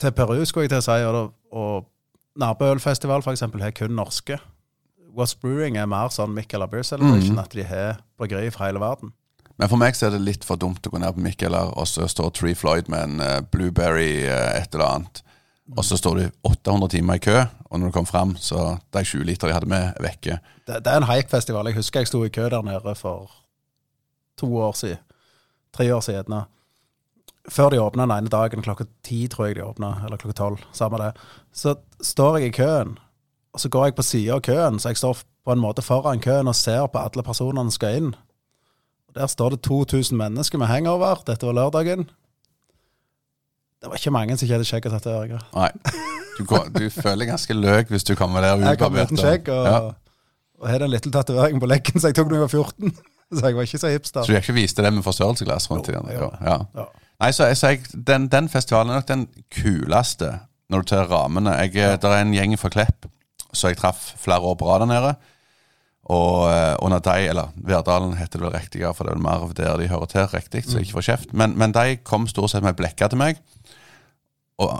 til 0.00 0.12
Peru, 0.12 0.44
skulle 0.44 0.68
jeg 0.68 0.74
til 0.74 0.82
å 0.82 0.86
si. 0.86 0.98
Og, 1.10 1.32
og 1.52 1.90
Naboølfestival 2.38 3.24
eksempel 3.32 3.64
har 3.64 3.74
kun 3.74 3.96
norske. 3.96 4.38
What's 5.16 5.36
Brewing 5.40 5.78
er 5.80 5.88
mer 5.88 6.10
sånn 6.12 6.34
Michaela 6.36 6.68
Beer 6.68 6.84
Celebration, 6.84 7.38
at 7.40 7.54
de 7.56 7.64
har 7.64 8.02
bryggeri 8.20 8.50
fra 8.52 8.68
hele 8.68 8.82
verden. 8.82 9.14
Men 9.56 9.70
for 9.72 9.80
meg 9.80 9.96
så 9.96 10.10
er 10.10 10.16
det 10.16 10.24
litt 10.26 10.44
for 10.44 10.60
dumt 10.60 10.84
å 10.84 10.92
gå 10.92 11.00
ned 11.00 11.16
på 11.16 11.22
Michaela, 11.24 11.62
og 11.72 11.88
så 11.88 12.04
står 12.12 12.34
Tree 12.36 12.56
Floyd 12.58 12.90
med 12.92 13.06
en 13.06 13.22
eh, 13.24 13.38
blueberry 13.40 14.26
eh, 14.28 14.58
et 14.60 14.74
eller 14.76 14.84
annet. 14.90 15.22
Og 15.74 15.84
så 15.84 15.96
står 15.98 16.14
du 16.14 16.26
800 16.46 16.92
timer 16.94 17.18
i 17.18 17.22
kø, 17.22 17.40
og 17.66 17.80
når 17.80 17.90
du 17.90 17.94
kom 17.96 18.06
fram, 18.06 18.36
så 18.38 18.76
de 18.94 19.02
20 19.02 19.24
liter 19.26 19.48
de 19.48 19.54
hadde 19.56 19.70
med, 19.70 19.88
er 19.96 20.04
vekke. 20.04 20.38
Det, 20.66 20.82
det 20.84 20.92
er 20.92 21.00
en 21.00 21.08
hype-festival. 21.08 21.66
Jeg 21.66 21.80
husker 21.80 22.00
jeg 22.00 22.10
sto 22.10 22.22
i 22.24 22.30
kø 22.30 22.46
der 22.52 22.62
nede 22.62 22.94
for 22.94 23.32
to 24.38 24.50
år 24.56 24.76
siden. 24.78 25.02
Tre 25.74 25.88
år 25.94 26.00
siden. 26.00 26.44
Før 27.48 27.70
de 27.70 27.80
åpna 27.82 28.06
den 28.06 28.14
ene 28.14 28.30
dagen, 28.30 28.62
klokka 28.62 28.86
ti 29.06 29.26
tror 29.30 29.50
jeg 29.50 29.58
de 29.58 29.64
åpna, 29.64 29.96
eller 30.04 30.16
klokka 30.16 30.36
tolv, 30.38 30.62
samme 30.72 30.98
det. 31.02 31.12
Så 31.52 31.74
står 32.00 32.38
jeg 32.38 32.46
i 32.46 32.56
køen, 32.58 32.98
og 33.52 33.60
så 33.60 33.68
går 33.68 33.84
jeg 33.84 33.96
på 33.96 34.06
sida 34.06 34.34
av 34.34 34.44
køen, 34.46 34.78
så 34.78 34.92
jeg 34.92 35.02
står 35.02 35.22
på 35.46 35.54
en 35.54 35.62
måte 35.62 35.82
foran 35.82 36.22
køen 36.22 36.50
og 36.50 36.58
ser 36.58 36.86
på 36.90 37.02
alle 37.02 37.22
personene 37.26 37.66
som 37.66 37.74
skal 37.74 37.98
inn. 38.00 38.14
Der 39.16 39.26
står 39.26 39.54
det 39.54 39.62
2000 39.62 40.18
mennesker 40.18 40.58
med 40.58 40.66
hangover. 40.66 41.22
Dette 41.26 41.46
var 41.46 41.56
lørdagen. 41.56 42.10
Det 43.82 43.90
var 43.90 43.98
ikke 44.00 44.10
mange 44.14 44.36
som 44.36 44.46
ikke 44.46 44.54
hadde 44.56 44.68
skjegg 44.68 44.86
og 44.88 44.94
tatoveringer. 44.96 45.42
Nei. 45.54 45.70
Du, 46.38 46.44
går, 46.48 46.68
du 46.74 46.86
føler 46.92 47.28
ganske 47.28 47.54
løk 47.56 47.88
hvis 47.92 48.04
du 48.04 48.14
kommer 48.18 48.40
der 48.44 48.56
Jeg 48.60 48.78
kom 48.80 48.92
ubarbert. 48.92 49.12
uten 49.12 49.20
skjegg 49.20 49.48
og, 49.52 49.66
Ja. 49.66 49.78
og 50.60 50.68
hadde 50.70 50.84
en 50.88 50.90
liten 50.94 51.12
tatovering 51.12 51.60
på 51.60 51.68
leggen 51.70 52.00
som 52.00 52.08
jeg 52.10 52.16
tok 52.18 52.28
da 52.32 52.38
jeg 52.40 52.46
var 52.46 52.54
14. 52.54 52.96
Så 53.36 53.42
jeg 53.42 53.56
var 53.56 53.62
ikke 53.66 53.78
så 53.82 53.88
hipster. 53.90 54.22
Så 54.22 54.30
du 54.32 54.36
ikke 54.38 54.54
viste 54.54 54.82
det 54.86 54.92
med 54.94 55.02
forstørrelsesglass 55.02 55.64
rundt 55.70 55.88
i 55.90 55.92
den? 55.96 56.04
Ja. 56.14 56.28
Ja. 56.46 56.84
Nei, 57.18 57.30
så, 57.34 57.48
så 57.58 57.72
jeg, 57.72 57.80
den, 58.06 58.28
den 58.30 58.46
festivalen 58.48 58.92
er 58.94 59.00
nok 59.00 59.08
den 59.08 59.24
kuleste 59.50 60.28
når 60.70 60.84
du 60.84 60.86
tar 60.92 61.08
rammene. 61.10 61.56
Jeg, 61.64 61.72
Det 61.74 62.06
er 62.06 62.20
en 62.22 62.34
gjeng 62.36 62.54
fra 62.60 62.70
Klepp 62.70 63.08
så 63.56 63.72
jeg 63.72 63.78
traff 63.80 64.12
flere 64.20 64.44
år 64.46 64.54
på 64.60 64.68
rad 64.68 64.84
der 64.84 64.90
nede. 64.92 65.10
Og 66.12 66.44
eh, 66.52 66.76
under 66.86 67.00
de, 67.02 67.16
eller 67.32 67.50
Verdalen 67.66 68.14
heter 68.20 68.38
det 68.38 68.46
vel 68.46 68.54
riktigere, 68.54 68.94
for 68.94 69.04
det 69.08 69.10
er 69.14 69.16
vel 69.18 69.24
mer 69.26 69.46
der 69.58 69.80
de 69.80 69.88
hører 69.90 70.06
til, 70.12 70.26
riktig, 70.30 70.62
så 70.66 70.76
jeg 70.78 70.86
ikke 70.86 70.98
får 71.00 71.06
kjeft. 71.08 71.32
Men, 71.34 71.56
men 71.58 71.74
de 71.74 71.96
kom 72.06 72.28
stort 72.30 72.52
sett 72.52 72.62
med 72.66 72.76
blekka 72.78 73.08
til 73.10 73.18
meg. 73.18 73.40
Og 74.62 74.76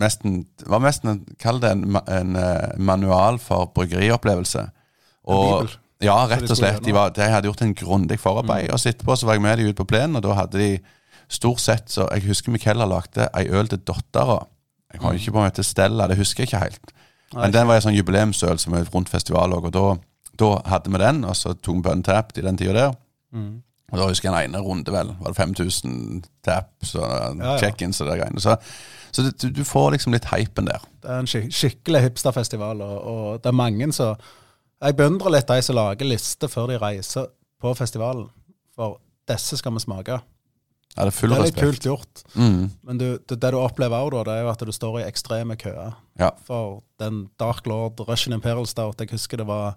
nesten, 0.00 0.44
var 0.70 0.82
nesten 0.84 1.24
kall 1.42 1.60
det 1.62 1.72
en, 1.74 1.98
en 2.06 2.36
eh, 2.38 2.76
manual 2.78 3.40
for 3.42 3.72
bryggeriopplevelse. 3.74 4.66
Og. 5.30 5.76
Ja, 6.00 6.16
rett 6.30 6.48
og 6.48 6.56
slett. 6.56 6.80
De, 6.84 6.94
var, 6.96 7.10
de 7.12 7.26
hadde 7.28 7.50
gjort 7.50 7.60
en 7.66 7.74
grundig 7.76 8.16
forarbeid. 8.22 8.70
Og 8.72 8.80
så 8.80 8.92
etterpå 8.92 9.18
så 9.20 9.28
var 9.28 9.36
jeg 9.36 9.44
med 9.44 9.60
de 9.60 9.68
ut 9.68 9.80
på 9.82 9.88
plenen, 9.88 10.16
og 10.16 10.24
da 10.24 10.38
hadde 10.38 10.62
de 10.62 10.70
stort 11.30 11.60
sett 11.62 11.92
så 11.92 12.08
Jeg 12.10 12.24
husker 12.26 12.50
Michaela 12.50 12.86
lagde 12.88 13.28
ei 13.36 13.50
øl 13.52 13.68
til 13.68 13.82
dattera. 13.86 14.40
Jeg 14.90 15.02
har 15.02 15.18
ikke 15.18 15.34
på 15.34 15.42
en 15.42 15.46
måte 15.46 15.62
Stella, 15.62 16.08
det 16.10 16.16
husker 16.18 16.42
jeg 16.42 16.50
ikke 16.50 16.62
helt. 16.64 16.94
Men 17.36 17.52
den 17.54 17.68
var 17.68 17.78
en 17.78 17.84
sånn 17.84 17.94
jubileumsøl 17.94 18.58
som 18.58 18.74
er 18.74 18.88
rundt 18.90 19.12
festival 19.12 19.52
òg, 19.54 19.68
og 19.68 19.74
da, 19.76 19.84
da 20.40 20.48
hadde 20.72 20.90
vi 20.90 21.02
den, 21.04 21.20
og 21.28 21.36
så 21.38 21.52
tok 21.54 21.76
vi 21.76 21.84
Bun 21.86 22.02
Tapped 22.06 22.40
i 22.40 22.46
den 22.46 22.58
tida 22.58 22.74
der. 22.74 22.96
Mm. 23.36 23.60
Og 23.90 23.98
da 23.98 24.08
husker 24.08 24.30
jeg 24.30 24.48
en 24.48 24.54
ene 24.54 24.62
runde, 24.64 24.94
vel. 24.94 25.12
Var 25.20 25.34
det 25.34 25.38
5000 25.38 26.24
taps 26.46 26.94
og 26.98 27.38
ja. 27.42 27.54
check-ins 27.62 28.00
og 28.02 28.10
det 28.10 28.18
greiene. 28.20 28.42
Så, 28.42 28.56
så 29.12 29.24
du, 29.30 29.48
du 29.50 29.62
får 29.64 29.90
liksom 29.96 30.12
litt 30.14 30.26
hypen 30.32 30.66
der. 30.70 30.80
Det 31.02 31.10
er 31.10 31.18
en 31.22 31.28
skik 31.30 31.50
skikkelig 31.52 32.02
hipsterfestival, 32.08 32.80
og, 32.84 32.96
og 33.10 33.42
det 33.42 33.50
er 33.50 33.56
mange 33.56 33.90
som 33.96 34.16
Jeg 34.80 34.96
beundrer 34.96 35.30
litt 35.34 35.48
de 35.50 35.62
som 35.62 35.76
lager 35.76 36.06
lister 36.08 36.48
før 36.48 36.70
de 36.70 36.78
reiser 36.80 37.26
på 37.60 37.74
festivalen. 37.76 38.28
For 38.76 38.98
disse 39.28 39.58
skal 39.60 39.74
vi 39.76 39.80
smake. 39.84 40.20
Ja, 40.96 41.04
det 41.06 41.12
er 41.12 41.14
Det 41.14 41.22
er 41.22 41.28
litt 41.28 41.40
respekt. 41.54 41.60
kult 41.60 41.84
gjort. 41.86 42.22
Mm, 42.34 42.70
Men 42.82 42.98
du, 42.98 43.18
det, 43.28 43.36
det 43.40 43.50
du 43.52 43.58
opplever 43.60 44.00
òg, 44.08 44.24
det 44.26 44.32
er 44.34 44.40
jo 44.42 44.48
at 44.50 44.64
du 44.66 44.72
står 44.72 45.00
i 45.00 45.04
ekstreme 45.06 45.56
køer. 45.60 45.92
ja. 46.18 46.30
For 46.48 46.82
den 46.98 47.28
Dark 47.38 47.66
Lord 47.66 48.00
Russian 48.08 48.32
Imperial 48.34 48.66
Stout, 48.66 48.98
jeg 49.00 49.10
husker 49.12 49.36
det 49.38 49.46
var 49.46 49.76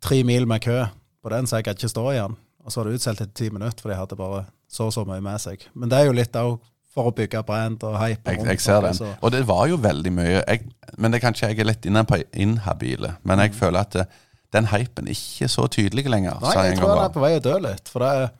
tre 0.00 0.22
mil 0.24 0.46
med 0.48 0.60
kø 0.64 0.84
på 1.22 1.28
den, 1.34 1.46
så 1.46 1.56
jeg 1.58 1.64
gadd 1.68 1.76
ikke 1.82 1.92
stå 1.92 2.06
igjen. 2.14 2.36
Og 2.64 2.72
så 2.72 2.80
var 2.80 2.88
det 2.90 2.94
utsolgt 3.00 3.20
etter 3.20 3.34
ti 3.36 3.50
minutter, 3.52 3.82
for 3.82 3.90
de 3.92 3.96
hadde 3.98 4.16
bare 4.16 4.44
så 4.70 4.86
og 4.88 4.92
så 4.94 5.04
mye 5.08 5.20
med 5.24 5.40
seg. 5.42 5.66
Men 5.74 5.88
det 5.92 5.98
er 5.98 6.08
jo 6.08 6.16
litt 6.16 6.36
òg 6.36 6.58
for 6.90 7.06
å 7.10 7.14
bygge 7.14 7.42
brand 7.46 7.82
og 7.86 7.94
hype. 8.00 8.32
Jeg, 8.34 8.44
jeg 8.46 8.60
ser 8.60 8.80
den. 8.82 8.94
så- 8.98 9.12
Og 9.22 9.30
det 9.32 9.44
var 9.46 9.66
jo 9.70 9.76
veldig 9.78 10.12
mye 10.12 10.42
jeg, 10.46 10.64
Men 10.98 11.10
det 11.12 11.20
er 11.22 11.26
kanskje 11.28 11.48
jeg 11.48 11.60
er 11.60 11.64
litt 11.70 11.86
inne 11.86 12.02
på 12.04 12.18
inhabile. 12.34 13.16
Men 13.24 13.38
jeg 13.38 13.54
føler 13.54 13.80
at 13.80 13.90
det, 13.94 14.06
den 14.52 14.66
hypen 14.66 15.06
er 15.06 15.14
ikke 15.14 15.48
så 15.48 15.68
tydelig 15.70 16.04
lenger. 16.10 16.40
Nei, 16.42 16.54
jeg, 16.54 16.72
jeg 16.74 16.78
tror 16.80 16.94
den 16.96 17.04
er 17.04 17.14
på 17.14 17.20
vei 17.22 17.32
å 17.38 17.42
dø 17.44 17.58
litt. 17.62 17.88
For 17.88 18.00
det 18.02 18.08
er, 18.10 18.30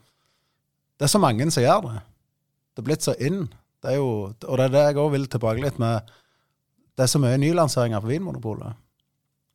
det 0.99 1.07
er 1.07 1.13
så 1.15 1.21
mange 1.23 1.47
som 1.51 1.63
gjør 1.63 1.83
det. 1.87 2.03
Det 2.75 2.83
er 2.83 2.89
blitt 2.91 3.07
så 3.07 3.15
inn. 3.21 3.49
Det 3.81 3.93
er 3.93 3.97
jo, 3.97 4.09
og 4.49 4.57
det 4.59 4.65
er 4.67 4.75
det 4.75 4.83
jeg 4.89 4.97
òg 5.01 5.11
vil 5.15 5.27
tilbake 5.31 5.63
litt 5.63 5.79
med. 5.79 6.11
Det 6.99 7.05
er 7.07 7.13
så 7.15 7.21
mye 7.23 7.39
nylanseringer 7.39 8.03
på 8.03 8.11
Vinmonopolet. 8.11 8.75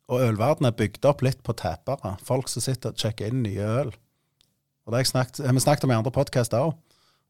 Og 0.08 0.20
ølverdenen 0.22 0.70
er 0.72 0.76
bygd 0.78 1.04
opp 1.04 1.22
litt 1.26 1.42
på 1.42 1.52
tapere. 1.58 2.16
Folk 2.24 2.48
som 2.48 2.62
sitter 2.64 2.90
og 2.94 2.96
sjekker 2.96 3.28
inn 3.28 3.42
nye 3.44 3.60
øl. 3.82 3.92
Og 4.86 4.94
det 4.94 5.04
har 5.04 5.52
vi 5.52 5.60
snakket 5.60 5.84
om 5.84 5.90
i 5.92 5.94
andre 5.98 6.12
podkaster 6.14 6.62
òg. 6.64 6.74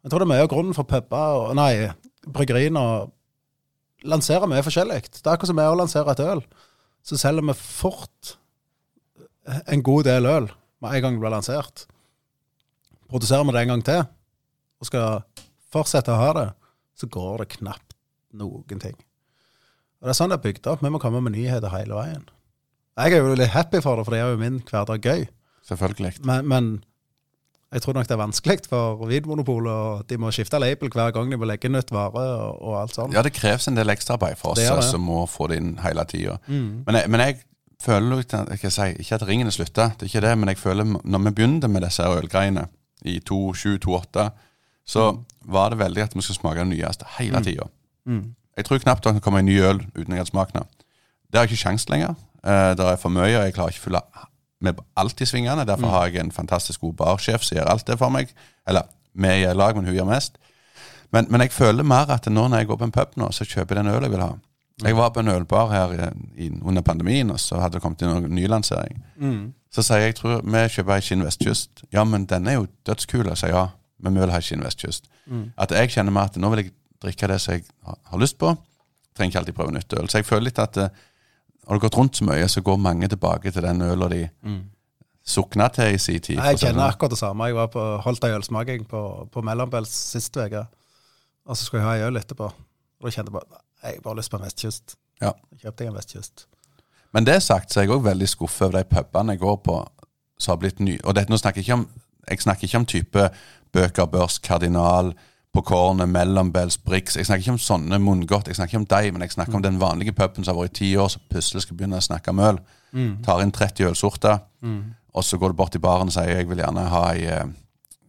Jeg 0.06 0.12
tror 0.12 0.22
det 0.22 0.26
er 0.28 0.30
mye 0.30 0.42
av 0.44 0.50
grunnen 0.52 0.74
for 0.76 0.86
puber 0.86 1.40
og 1.48 1.56
nei, 1.58 1.88
bryggeriene 2.30 2.78
og 2.78 4.06
lansere 4.06 4.46
mye 4.46 4.62
forskjellig. 4.62 5.00
Det 5.10 5.24
er 5.24 5.32
akkurat 5.32 5.50
som 5.50 5.58
vi 5.58 5.64
å 5.66 5.78
lansere 5.80 6.12
et 6.14 6.22
øl. 6.22 6.42
Så 7.02 7.18
selger 7.18 7.42
vi 7.42 7.56
fort 7.58 8.36
en 9.66 9.82
god 9.82 10.06
del 10.06 10.30
øl 10.30 10.46
med 10.78 10.94
en 10.94 11.02
gang 11.02 11.18
det 11.18 11.24
blir 11.24 11.34
lansert. 11.34 11.88
Produserer 13.10 13.50
vi 13.50 13.56
det 13.56 13.64
en 13.64 13.72
gang 13.74 13.82
til, 13.90 14.06
og 14.78 14.92
skal 14.92 15.20
fortsette 15.74 16.14
å 16.14 16.22
ha 16.22 16.32
det, 16.38 16.46
så 17.02 17.10
går 17.10 17.42
det 17.42 17.50
knapt 17.58 17.98
noen 18.38 18.86
ting. 18.86 18.94
Og 19.98 20.06
Det 20.06 20.14
er 20.14 20.20
sånn 20.20 20.30
det 20.30 20.38
er 20.38 20.46
bygd 20.46 20.70
opp. 20.70 20.86
Vi 20.86 20.92
må 20.94 21.02
komme 21.02 21.18
med 21.24 21.34
nyheter 21.34 21.74
hele 21.74 21.98
veien. 21.98 22.28
Jeg 22.94 23.10
er 23.10 23.26
jo 23.26 23.34
litt 23.34 23.58
happy 23.58 23.82
for 23.82 23.98
det, 23.98 24.06
for 24.06 24.14
det 24.14 24.22
gjør 24.22 24.36
jo 24.36 24.42
min 24.44 24.62
hverdag 24.70 25.02
gøy. 25.02 25.26
Selvfølgelig. 25.66 26.14
Men, 26.22 26.46
men 26.46 26.70
jeg 27.74 27.82
tror 27.82 27.96
nok 27.96 28.06
det 28.06 28.14
er 28.14 28.20
vanskelig 28.20 28.68
for 28.70 29.08
Vinmonopolet, 29.10 29.72
og 29.72 30.06
de 30.10 30.18
må 30.22 30.30
skifte 30.34 30.58
label 30.62 30.90
hver 30.92 31.10
gang 31.14 31.32
de 31.32 31.38
må 31.40 31.48
legge 31.50 31.70
nytt 31.72 31.90
vare 31.94 32.22
og, 32.22 32.62
og 32.62 32.76
alt 32.82 32.94
sånt. 32.94 33.16
Ja, 33.16 33.24
det 33.26 33.34
kreves 33.34 33.66
en 33.66 33.78
del 33.78 33.90
ekstraarbeid 33.90 34.38
for 34.38 34.54
oss 34.54 34.90
som 34.92 35.02
må 35.02 35.24
få 35.30 35.50
det 35.50 35.58
inn 35.62 35.74
hele 35.82 36.04
tida. 36.06 36.38
Mm. 36.46 36.86
Men, 36.86 37.00
men 37.10 37.24
jeg 37.24 37.40
føler 37.82 38.22
jeg 38.22 38.72
si, 38.72 38.88
ikke 39.02 39.18
at 39.18 39.26
ringen 39.28 39.50
er 39.50 39.54
slutta, 39.54 39.90
det 39.98 40.06
er 40.06 40.12
ikke 40.12 40.24
det, 40.28 40.34
men 40.38 40.52
jeg 40.52 40.62
føler 40.62 40.86
når 40.94 41.24
vi 41.26 41.34
begynte 41.40 41.68
med 41.68 41.84
disse 41.84 42.06
ølgreiene 42.06 42.68
i 43.06 43.18
2007-2008, 43.26 44.28
så 44.86 45.10
var 45.50 45.74
det 45.74 45.82
veldig 45.82 46.06
at 46.06 46.14
vi 46.14 46.22
skulle 46.22 46.38
smake 46.38 46.62
det 46.62 46.70
nyeste 46.70 47.10
hele 47.18 47.42
tida. 47.42 47.66
Mm. 48.06 48.34
Jeg 48.56 48.64
tror 48.64 48.78
knapt 48.78 49.04
det 49.04 49.16
kan 49.18 49.24
komme 49.26 49.42
en 49.42 49.50
ny 49.50 49.58
øl 49.60 49.82
uten 49.96 50.14
jeg 50.14 50.22
har 50.22 50.30
smakt 50.30 50.54
den. 50.54 50.70
Det 51.26 51.38
har 51.38 51.44
jeg 51.44 51.56
ikke 51.56 51.64
sjans 51.66 51.88
lenger. 51.90 52.14
Eh, 52.46 52.72
det 52.78 52.86
er 52.86 52.98
for 53.00 53.12
mye, 53.12 53.34
og 53.34 53.44
jeg 53.44 53.54
klarer 53.56 53.74
ikke 53.74 53.82
å 53.82 53.86
fylle 53.88 54.02
med 54.66 54.80
er 54.82 54.86
alltid 55.02 55.30
svingende. 55.30 55.64
Derfor 55.68 55.92
har 55.94 56.08
jeg 56.10 56.20
en 56.24 56.32
fantastisk 56.34 56.80
god 56.84 56.96
barsjef 57.00 57.44
som 57.46 57.58
gjør 57.58 57.70
alt 57.72 57.86
det 57.88 57.96
for 58.00 58.12
meg. 58.14 58.32
Eller 58.68 58.88
vi 59.16 59.28
er 59.32 59.50
i 59.50 59.54
lag, 59.56 59.76
men 59.78 59.86
hun 59.88 59.94
gjør 59.96 60.08
mest. 60.10 60.36
Men, 61.14 61.28
men 61.30 61.40
jeg 61.46 61.52
føler 61.54 61.86
mer 61.86 62.10
at 62.12 62.26
nå 62.28 62.48
når 62.50 62.58
jeg 62.64 62.68
går 62.72 62.80
på 62.82 62.88
en 62.88 62.92
pub 62.96 63.14
nå, 63.22 63.30
så 63.32 63.46
kjøper 63.46 63.78
jeg 63.78 63.84
den 63.84 63.92
ølen 63.94 64.08
jeg 64.08 64.14
vil 64.16 64.24
ha. 64.26 64.32
Jeg 64.84 64.96
var 64.98 65.08
på 65.14 65.22
en 65.22 65.30
ølbar 65.32 65.70
her 65.72 65.92
i, 66.36 66.50
under 66.60 66.82
pandemien, 66.84 67.30
og 67.32 67.38
så 67.40 67.56
hadde 67.62 67.78
det 67.78 67.82
kommet 67.84 68.02
inn 68.04 68.10
en 68.12 68.26
nylansering. 68.36 68.98
Mm. 69.16 69.54
Så 69.72 69.84
sier 69.86 70.02
jeg 70.02 70.10
jeg 70.12 70.16
tror 70.18 70.42
vi 70.44 70.64
kjøper 70.74 70.96
ei 70.98 71.04
Skinn 71.06 71.24
Vestkyst. 71.24 71.84
Ja, 71.94 72.04
men 72.04 72.26
den 72.28 72.46
er 72.50 72.58
jo 72.58 72.66
dødskul. 72.84 73.24
Jeg 73.30 73.40
sier 73.40 73.54
ja, 73.54 73.62
men 74.04 74.18
vi 74.18 74.20
vil 74.24 74.34
ha 74.34 74.40
Skinn 74.44 74.64
Vestkyst. 74.66 75.08
Mm. 75.30 75.46
At 75.56 75.72
jeg 75.72 75.94
kjenner 75.94 76.12
meg 76.12 76.28
at 76.32 76.36
nå 76.42 76.50
vil 76.52 76.64
jeg 76.66 76.74
drikke 77.02 77.30
det 77.32 77.40
som 77.40 77.54
jeg 77.56 77.64
har- 77.86 77.98
har 78.12 78.18
lyst 78.20 78.36
på. 78.38 78.52
Trenger 79.16 79.30
ikke 79.32 79.38
alltid 79.44 79.54
prøve 79.56 79.72
nytt 79.78 79.96
øl. 79.96 80.08
Så 80.12 80.18
jeg 80.20 80.26
føler 80.28 80.44
litt 80.50 80.58
at 80.60 80.76
eh, 80.76 80.88
har 81.66 81.74
det 81.78 81.82
gått 81.86 81.96
rundt 81.98 82.16
så 82.20 82.24
mye, 82.28 82.48
så 82.48 82.62
går 82.62 82.76
mange 82.78 83.08
tilbake 83.08 83.50
til 83.52 83.62
den 83.66 83.82
øla 83.82 84.08
de 84.12 84.22
sukna 85.26 85.68
til 85.74 85.94
i 85.94 85.98
sin 85.98 86.20
tid. 86.22 86.36
Nei, 86.38 86.52
Jeg 86.54 86.58
kjenner 86.62 86.84
sånn. 86.84 86.92
akkurat 86.94 87.10
det 87.10 87.18
samme. 87.18 87.48
Jeg 87.50 87.56
var 87.58 87.70
på, 87.72 87.84
holdt 88.04 88.24
ei 88.24 88.34
ølsmaking 88.36 88.84
på, 88.86 89.00
på 89.32 89.42
Mellombels 89.42 89.90
sist 89.90 90.36
uke. 90.38 90.66
Og 91.46 91.56
så 91.56 91.64
skulle 91.66 91.82
jeg 91.82 91.88
ha 91.88 91.96
ei 91.96 92.06
øl 92.08 92.16
etterpå. 92.20 92.46
Og 92.46 93.08
da 93.08 93.10
kjente 93.14 93.32
jeg 93.32 93.38
bare 93.40 93.62
jeg 93.86 94.02
bare 94.02 94.16
lyst 94.18 94.30
på 94.32 94.38
en 94.38 94.44
vestkyst. 94.46 94.94
Ja. 95.22 95.32
Jeg 95.52 95.60
kjøpte 95.66 95.84
jeg 95.84 95.90
en 95.92 95.98
vestkyst. 95.98 96.46
Men 97.14 97.26
det 97.26 97.42
sagt, 97.42 97.72
så 97.72 97.80
er 97.80 97.86
jeg 97.86 97.94
òg 97.96 98.04
veldig 98.06 98.28
skuffet 98.28 98.66
over 98.68 98.78
de 98.80 98.84
pubene 98.90 99.34
jeg 99.36 99.40
går 99.42 99.56
på 99.66 99.76
som 100.38 100.52
har 100.52 100.60
blitt 100.62 100.80
nye. 100.80 100.98
Og 101.04 101.14
dette, 101.16 101.30
nå 101.32 101.38
snakker 101.40 101.60
jeg 101.62 101.66
ikke 101.68 101.78
om 101.80 101.86
jeg 102.26 102.40
snakker 102.42 102.66
ikke 102.66 102.78
om 102.80 102.86
type 102.90 103.24
Bøker, 103.72 104.06
Børs, 104.10 104.38
Kardinal, 104.42 105.12
På 105.56 105.62
Kornet, 105.64 106.10
Mellombels, 106.12 106.76
Brix. 106.84 107.14
Jeg 107.16 107.24
snakker 107.30 107.46
ikke 107.46 107.54
om 107.54 107.62
sånne 107.64 107.96
munngodt. 108.02 108.50
Jeg 108.50 108.58
snakker 108.58 108.74
ikke 108.74 108.82
om 108.82 108.88
deg, 108.90 109.06
men 109.14 109.22
jeg 109.24 109.32
snakker 109.32 109.56
om 109.56 109.62
den 109.64 109.78
vanlige 109.80 110.12
puben 110.12 110.44
som 110.44 110.52
har 110.52 110.58
vært 110.66 110.74
i 110.74 110.78
ti 110.82 110.90
år, 111.00 111.08
som 111.14 111.22
plutselig 111.32 111.62
skal 111.64 111.78
begynne 111.78 111.96
å 111.96 112.04
snakke 112.04 112.34
om 112.34 112.42
øl. 112.44 112.58
Tar 113.24 113.40
inn 113.40 113.52
30 113.56 113.88
ølsorter, 113.88 114.42
og 115.16 115.24
så 115.24 115.38
går 115.40 115.54
du 115.54 115.56
bort 115.56 115.74
i 115.78 115.80
baren 115.80 116.08
og 116.08 116.12
sier 116.12 116.28
jeg 116.42 116.48
vil 116.50 116.60
gjerne 116.60 116.84
ha 116.92 117.02
ei, 117.14 117.24
eh, 117.24 117.46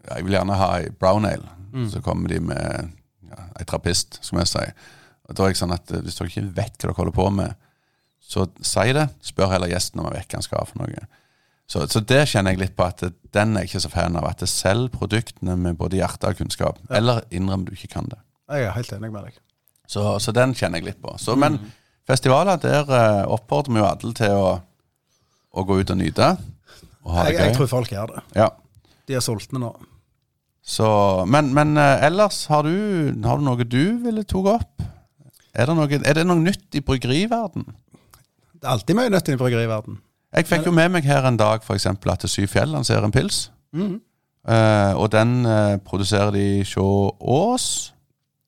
jeg 0.09 0.25
vil 0.27 0.35
gjerne 0.35 0.57
ha 0.59 0.67
ei 0.81 0.89
brown 0.91 1.25
ale. 1.25 1.47
Så 1.91 2.01
kommer 2.03 2.27
de 2.27 2.39
med 2.39 2.91
ja, 3.29 3.39
ei 3.59 3.65
trappist, 3.65 4.19
skal 4.23 4.39
vi 4.41 4.45
si. 4.45 4.65
Og 5.29 5.35
da 5.35 5.43
er 5.43 5.53
jeg 5.53 5.59
sånn 5.59 5.75
at 5.75 5.91
eh, 5.91 6.01
Hvis 6.03 6.19
dere 6.19 6.27
ikke 6.27 6.55
vet 6.55 6.75
hva 6.75 6.87
dere 6.87 6.97
holder 6.99 7.15
på 7.15 7.29
med, 7.31 7.55
så 8.19 8.47
si 8.59 8.91
det. 8.91 9.07
Spør 9.23 9.53
heller 9.53 9.71
gjesten 9.71 9.99
om 10.03 10.07
hva 10.09 10.19
han 10.19 10.43
skal 10.43 10.59
ha 10.59 10.65
for 10.67 10.83
noe. 10.83 11.07
Så, 11.67 11.83
så 11.91 11.99
det 11.99 12.21
kjenner 12.31 12.53
jeg 12.55 12.61
litt 12.61 12.75
på 12.77 12.85
at 12.87 13.01
den 13.35 13.57
er 13.57 13.65
jeg 13.65 13.73
ikke 13.73 13.81
så 13.83 13.91
fan 13.91 14.15
av. 14.15 14.29
At 14.29 14.39
det 14.43 14.47
selger 14.51 14.93
produktene 14.93 15.57
med 15.59 15.75
både 15.79 15.99
hjerte 15.99 16.29
og 16.31 16.39
kunnskap. 16.39 16.79
Eller 16.89 17.25
innrøm 17.35 17.65
du 17.67 17.73
ikke 17.75 17.91
kan 17.97 18.07
det. 18.11 18.21
Jeg 18.47 18.69
er 18.69 18.77
helt 18.77 18.93
enig 18.95 19.11
med 19.11 19.27
deg. 19.27 19.41
Så, 19.87 20.05
så 20.23 20.31
den 20.35 20.55
kjenner 20.55 20.79
jeg 20.79 20.93
litt 20.93 21.01
på. 21.03 21.11
Så, 21.19 21.35
Men 21.39 21.59
festivaler, 22.07 22.59
der 22.63 22.87
eh, 22.87 23.25
oppfordrer 23.35 23.75
vi 23.75 23.83
jo 23.83 23.89
alle 23.89 24.13
til 24.15 24.37
å, 24.37 24.47
å 25.51 25.67
gå 25.67 25.81
ut 25.81 25.91
og 25.91 25.99
nyte. 25.99 26.31
Og 27.03 27.13
ha 27.15 27.27
det 27.27 27.35
Jeg, 27.35 27.41
jeg 27.43 27.59
tror 27.59 27.71
folk 27.71 27.91
gjør 27.91 28.15
det. 28.15 28.23
Ja. 28.39 28.47
De 29.07 29.19
er 29.19 29.23
sultne 29.23 29.63
nå. 29.63 29.73
Så, 30.67 30.87
men 31.27 31.53
men 31.55 31.75
eh, 31.79 32.07
ellers, 32.07 32.45
har 32.51 32.63
du, 32.67 32.71
har 33.27 33.39
du 33.39 33.43
noe 33.47 33.67
du 33.67 33.83
ville 34.03 34.23
tatt 34.23 34.51
opp? 34.55 34.87
Er 35.57 35.67
det, 35.67 35.75
noe, 35.75 35.99
er 35.99 36.19
det 36.19 36.27
noe 36.27 36.39
nytt 36.39 36.75
i 36.77 36.83
bryggeriverden? 36.85 37.63
Det 38.57 38.63
er 38.63 38.73
alltid 38.75 38.97
mye 38.99 39.11
nytt 39.11 39.31
i 39.31 39.39
bryggeriverden. 39.39 39.99
Jeg 40.35 40.47
fikk 40.47 40.65
jo 40.67 40.71
med 40.75 40.89
meg 40.91 41.05
her 41.07 41.27
en 41.27 41.37
dag 41.39 41.63
eksempel, 41.73 42.11
at 42.11 42.25
Syv 42.29 42.47
Fjell 42.51 42.69
lanserer 42.69 43.05
en 43.05 43.11
pils. 43.11 43.51
Mm. 43.73 43.99
Uh, 44.47 44.93
og 44.95 45.11
den 45.11 45.45
uh, 45.45 45.77
produserer 45.83 46.31
de 46.31 46.63
hjå 46.63 46.87
Ås. 47.19 47.93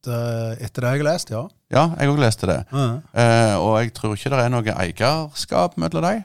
Det, 0.05 0.19
etter 0.63 0.85
det 0.85 0.91
jeg 0.91 1.01
har 1.01 1.11
lest, 1.11 1.31
ja. 1.31 1.43
Ja, 1.71 1.89
jeg 1.99 2.09
òg 2.09 2.19
leste 2.21 2.47
det. 2.47 2.59
Mm. 2.71 3.01
Uh, 3.11 3.55
og 3.59 3.73
jeg 3.81 3.93
tror 3.93 4.15
ikke 4.15 4.31
det 4.31 4.39
er 4.45 4.53
noe 4.53 4.75
eierskap 4.75 5.75
mellom 5.77 6.07
dem. 6.07 6.23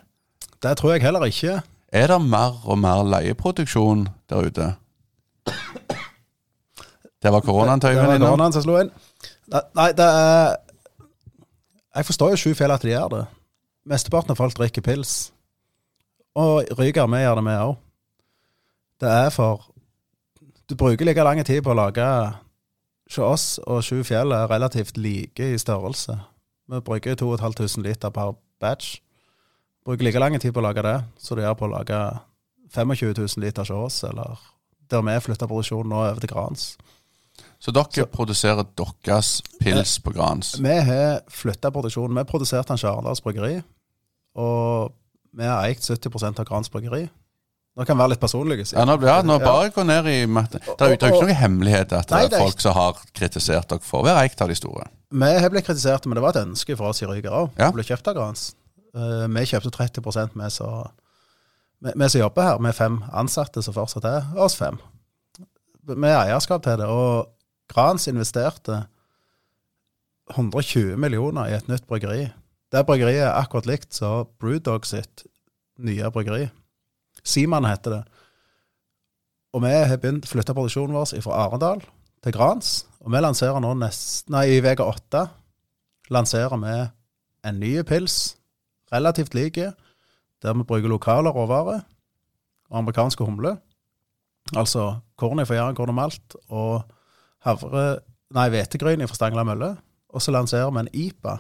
Det 0.62 0.77
tror 0.79 0.95
jeg 0.95 1.03
heller 1.03 1.27
ikke. 1.27 1.59
Er 1.93 2.07
det 2.07 2.21
mer 2.23 2.62
og 2.64 2.79
mer 2.79 3.03
leieproduksjon 3.07 4.09
der 4.31 4.47
ute? 4.47 4.71
Det 7.23 7.33
var 7.33 7.40
koronaen, 7.40 7.81
Tøyvind. 7.81 8.07
var 8.07 8.14
innom. 8.14 8.29
koronaen 8.29 8.53
som 8.53 8.62
slo 8.62 8.79
inn. 8.79 8.90
Nei, 9.53 9.90
det 9.93 10.05
er 10.07 10.57
Jeg 11.95 12.07
forstår 12.07 12.31
jo 12.31 12.37
sju 12.37 12.55
fjell 12.55 12.73
at 12.75 12.83
de 12.83 12.90
gjør 12.90 13.09
det. 13.09 13.27
Mesteparten 13.87 14.33
av 14.33 14.37
folk 14.37 14.57
drikker 14.59 14.83
pils. 14.83 15.34
Og 16.35 16.64
ryker, 16.79 17.07
vi 17.07 17.20
gjør 17.23 17.38
det, 17.38 17.44
vi 17.47 17.57
òg. 17.62 17.77
Det 19.01 19.11
er 19.11 19.31
for 19.35 19.64
Du 20.68 20.75
bruker 20.81 21.05
like 21.05 21.23
lang 21.23 21.42
tid 21.44 21.61
på 21.62 21.70
å 21.75 21.77
lage 21.77 22.05
Hos 23.11 23.18
oss 23.18 23.59
og 23.68 23.83
Sju 23.85 23.99
fjell 24.07 24.33
er 24.33 24.47
relativt 24.49 24.97
like 24.97 25.44
i 25.53 25.59
størrelse. 25.61 26.16
Vi 26.73 26.81
bruker 26.81 27.14
2500 27.20 27.83
liter 27.85 28.11
per 28.11 28.33
batch. 28.61 28.94
Bruker 29.85 30.05
like 30.07 30.18
lang 30.23 30.38
tid 30.40 30.55
på 30.57 30.62
å 30.62 30.64
lage 30.64 30.83
det 30.83 30.97
som 31.20 31.37
du 31.37 31.42
gjør 31.44 31.59
på 31.61 31.66
å 31.68 31.73
lage 31.75 31.99
25 32.73 33.12
000 33.37 33.44
liter 33.44 33.61
hos 33.62 33.70
oss, 33.70 33.99
eller 34.09 34.40
der 34.90 35.03
vi 35.05 35.18
flytter 35.20 35.47
produksjonen 35.51 35.92
nå 35.92 36.01
over 36.01 36.20
til 36.25 36.33
Grans. 36.33 36.64
Så 37.61 37.70
dere 37.73 37.92
Så- 37.92 38.07
produserer 38.07 38.64
deres 39.05 39.42
pils 39.61 39.99
på 40.01 40.12
Grans? 40.14 40.57
Vi 40.59 40.81
har 40.81 41.20
flytta 41.29 41.70
produksjonen. 41.70 42.16
Vi 42.16 42.25
produserte 42.25 42.68
den 42.68 42.79
til 42.79 42.88
Arendals 42.88 43.20
Bryggeri. 43.20 43.62
Og 44.35 44.92
vi 45.35 45.47
har 45.49 45.66
eid 45.66 45.83
70% 45.83 46.40
av 46.40 46.49
Grans 46.49 46.70
bryggeri. 46.73 47.05
Nå 47.75 47.83
kan 47.83 47.97
jeg 47.97 48.01
være 48.05 48.12
litt 48.12 48.23
personlig. 48.23 48.61
Ja, 48.70 48.85
nå, 48.87 48.94
ja, 49.03 49.16
nå 49.27 49.40
bare 49.42 49.70
gå 49.75 49.83
ned 49.87 50.07
i 50.07 50.18
matte. 50.31 50.61
Det 50.62 50.75
er 50.79 50.92
jo 50.92 50.94
er 50.94 51.11
ikke 51.11 51.25
noen 51.27 51.40
hemmelighet 51.40 51.94
at 51.97 52.11
det 52.11 52.20
er 52.20 52.37
er 52.37 52.44
folk 52.44 52.62
som 52.62 52.77
har 52.77 53.01
kritisert 53.18 53.73
dere 53.73 53.83
for 53.83 54.05
å 54.05 54.07
være 54.07 54.29
eikt 54.29 54.44
av 54.44 54.53
de 54.53 54.57
store. 54.59 54.87
Vi 55.11 55.31
har 55.42 55.51
blitt 55.51 55.66
kritisert, 55.66 56.07
men 56.07 56.18
det 56.18 56.23
var 56.23 56.37
et 56.37 56.44
ønske 56.44 56.77
fra 56.79 56.92
oss 56.92 57.03
i 57.03 57.09
Ryger 57.11 57.35
òg. 57.35 57.51
Ja. 57.59 57.73
å 57.73 57.75
bli 57.75 57.87
kjøpt 57.87 58.12
av 58.12 58.14
Grans. 58.18 58.53
Uh, 58.94 59.27
vi 59.27 59.42
kjøpte 59.51 59.75
30 59.75 60.38
vi 60.38 60.51
som 60.55 60.87
vi, 61.85 61.92
vi 61.99 62.20
jobber 62.20 62.47
her, 62.47 62.62
med 62.62 62.79
fem 62.79 63.03
ansatte 63.12 63.62
som 63.62 63.75
fortsatt 63.75 64.07
er 64.07 64.31
oss 64.38 64.55
fem. 64.57 64.79
Vi 65.85 66.14
har 66.14 66.29
eierskap 66.29 66.62
til 66.62 66.79
det. 66.79 66.87
Og 66.87 67.27
Grans 67.75 68.07
investerte 68.09 68.85
120 70.31 70.94
millioner 70.97 71.51
i 71.51 71.59
et 71.59 71.66
nytt 71.68 71.90
bryggeri. 71.90 72.29
Det 72.75 72.83
bryggeriet 72.89 73.23
er 73.23 73.37
akkurat 73.39 73.69
likt 73.71 73.95
som 73.95 74.27
Brewdog 74.43 74.87
sitt 74.89 75.23
nye 75.79 76.09
bryggeri. 76.11 76.49
Siman 77.23 77.69
heter 77.69 77.99
det. 77.99 78.03
Og 79.55 79.63
vi 79.63 79.71
har 79.71 80.01
begynt 80.03 80.27
å 80.27 80.33
flytte 80.33 80.57
produksjonen 80.57 80.97
vår 80.97 81.23
fra 81.23 81.45
Arendal 81.45 81.85
til 82.25 82.35
Grans. 82.35 82.81
Og 83.05 83.15
vi 83.15 83.23
lanserer 83.23 83.63
nå 83.63 83.71
nest, 83.79 84.27
nei, 84.33 84.49
i 84.57 84.59
uke 84.59 84.83
åtte 84.83 85.29
lanserer 86.13 86.59
vi 86.61 86.75
en 87.49 87.61
ny 87.61 87.77
pils, 87.87 88.35
relativt 88.93 89.35
like, 89.39 89.71
der 90.43 90.59
vi 90.59 90.67
bruker 90.67 90.91
lokale 90.91 91.31
råvarer 91.31 91.85
og 92.71 92.79
amerikanske 92.83 93.25
humle. 93.25 93.55
Altså 94.57 94.99
korn 95.17 95.47
fra 95.47 95.55
Jæren, 95.55 95.79
og 95.79 95.95
malt, 95.95 96.37
og 96.49 96.83
havre, 97.47 98.01
nei, 98.35 98.51
hvetegryn 98.51 99.07
fra 99.07 99.17
Stangla 99.17 99.47
mølle. 99.47 99.77
Og 100.11 100.23
så 100.23 100.35
lanserer 100.35 100.71
vi 100.75 100.83
en 100.83 100.93
IPA. 100.93 101.39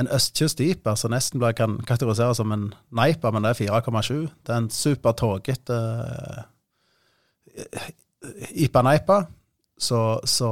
En 0.00 0.10
østkyst-IPA 0.10 0.96
som 0.98 1.12
nesten 1.14 1.38
ble 1.42 1.52
kan 1.54 1.76
kategoriseres 1.86 2.40
som 2.40 2.52
en 2.54 2.72
Neipa, 2.94 3.30
men 3.30 3.44
det 3.46 3.52
er 3.54 3.78
4,7. 3.78 4.24
Det 4.42 4.50
er 4.50 4.62
en 4.62 4.70
supertågete 4.70 5.76
uh, 7.54 7.84
Ipa-Neipa. 8.50 9.20
Så, 9.78 10.00
så 10.26 10.50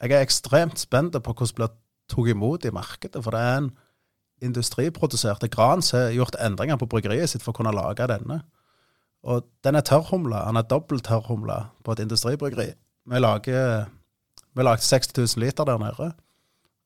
jeg 0.00 0.12
er 0.12 0.24
ekstremt 0.24 0.80
spent 0.80 1.16
på 1.16 1.32
hvordan 1.32 1.48
det 1.48 1.58
blir 1.60 1.72
tatt 2.12 2.30
imot 2.34 2.68
i 2.68 2.74
markedet. 2.74 3.24
For 3.24 3.32
det 3.32 3.40
er 3.40 3.56
en 3.62 3.72
industriproduserte 4.44 5.48
gran 5.48 5.82
som 5.82 6.02
har 6.02 6.16
gjort 6.16 6.36
endringer 6.44 6.76
på 6.76 6.90
bryggeriet 6.90 7.32
sitt 7.32 7.44
for 7.44 7.54
å 7.54 7.60
kunne 7.60 7.72
lage 7.72 8.08
denne. 8.10 8.42
Og 9.24 9.46
den 9.64 9.78
er 9.78 9.86
tørrhumla. 9.86 10.44
Den 10.50 10.60
er 10.60 10.68
dobbelt 10.68 11.06
tørrhumla 11.08 11.60
på 11.84 11.94
et 11.94 12.04
industribryggeri. 12.04 12.74
Vi 13.08 13.20
lager 13.20 13.86
vi 14.54 14.62
lagde 14.62 14.82
60 14.82 15.36
000 15.36 15.44
liter 15.44 15.64
der 15.64 15.78
nede, 15.78 16.12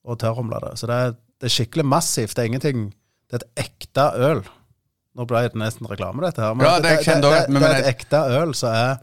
og 0.08 0.18
tørrhumla 0.22 0.60
det. 0.64 0.72
Så 0.80 0.88
det 0.90 0.96
er, 0.96 1.16
det 1.38 1.48
er 1.48 1.54
skikkelig 1.54 1.84
massivt. 1.86 2.34
Det 2.36 2.44
er 2.44 2.50
ingenting 2.52 2.88
Det 3.28 3.36
er 3.36 3.44
et 3.44 3.66
ekte 3.66 4.04
øl. 4.24 4.42
Nå 5.18 5.26
ble 5.28 5.42
det 5.44 5.58
nesten 5.60 5.88
reklame, 5.90 6.22
dette 6.24 6.40
her. 6.40 6.54
Men 6.56 6.64
Ja, 6.64 6.76
det 6.80 6.94
det, 7.04 7.16
det, 7.22 7.32
det, 7.52 7.62
er 7.68 7.80
et 7.82 7.90
ekte 7.90 8.20
øl 8.38 8.54
som 8.56 8.72
er 8.72 9.02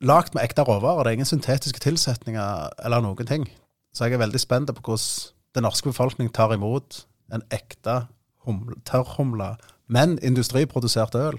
lagd 0.00 0.34
med 0.34 0.42
ekte 0.42 0.64
råvarer. 0.66 1.04
Det 1.04 1.10
er 1.10 1.18
ingen 1.20 1.28
syntetiske 1.28 1.82
tilsetninger 1.84 2.72
eller 2.84 3.04
noen 3.04 3.28
ting. 3.28 3.46
Så 3.94 4.06
jeg 4.06 4.16
er 4.16 4.24
veldig 4.24 4.40
spent 4.40 4.72
på 4.74 4.82
hvordan 4.82 5.54
den 5.54 5.66
norske 5.66 5.90
befolkning 5.90 6.32
tar 6.34 6.54
imot 6.54 7.04
en 7.34 7.42
ekte 7.54 8.06
tørrhumla, 8.88 9.54
men 9.86 10.18
industriprodusert 10.22 11.14
øl. 11.14 11.38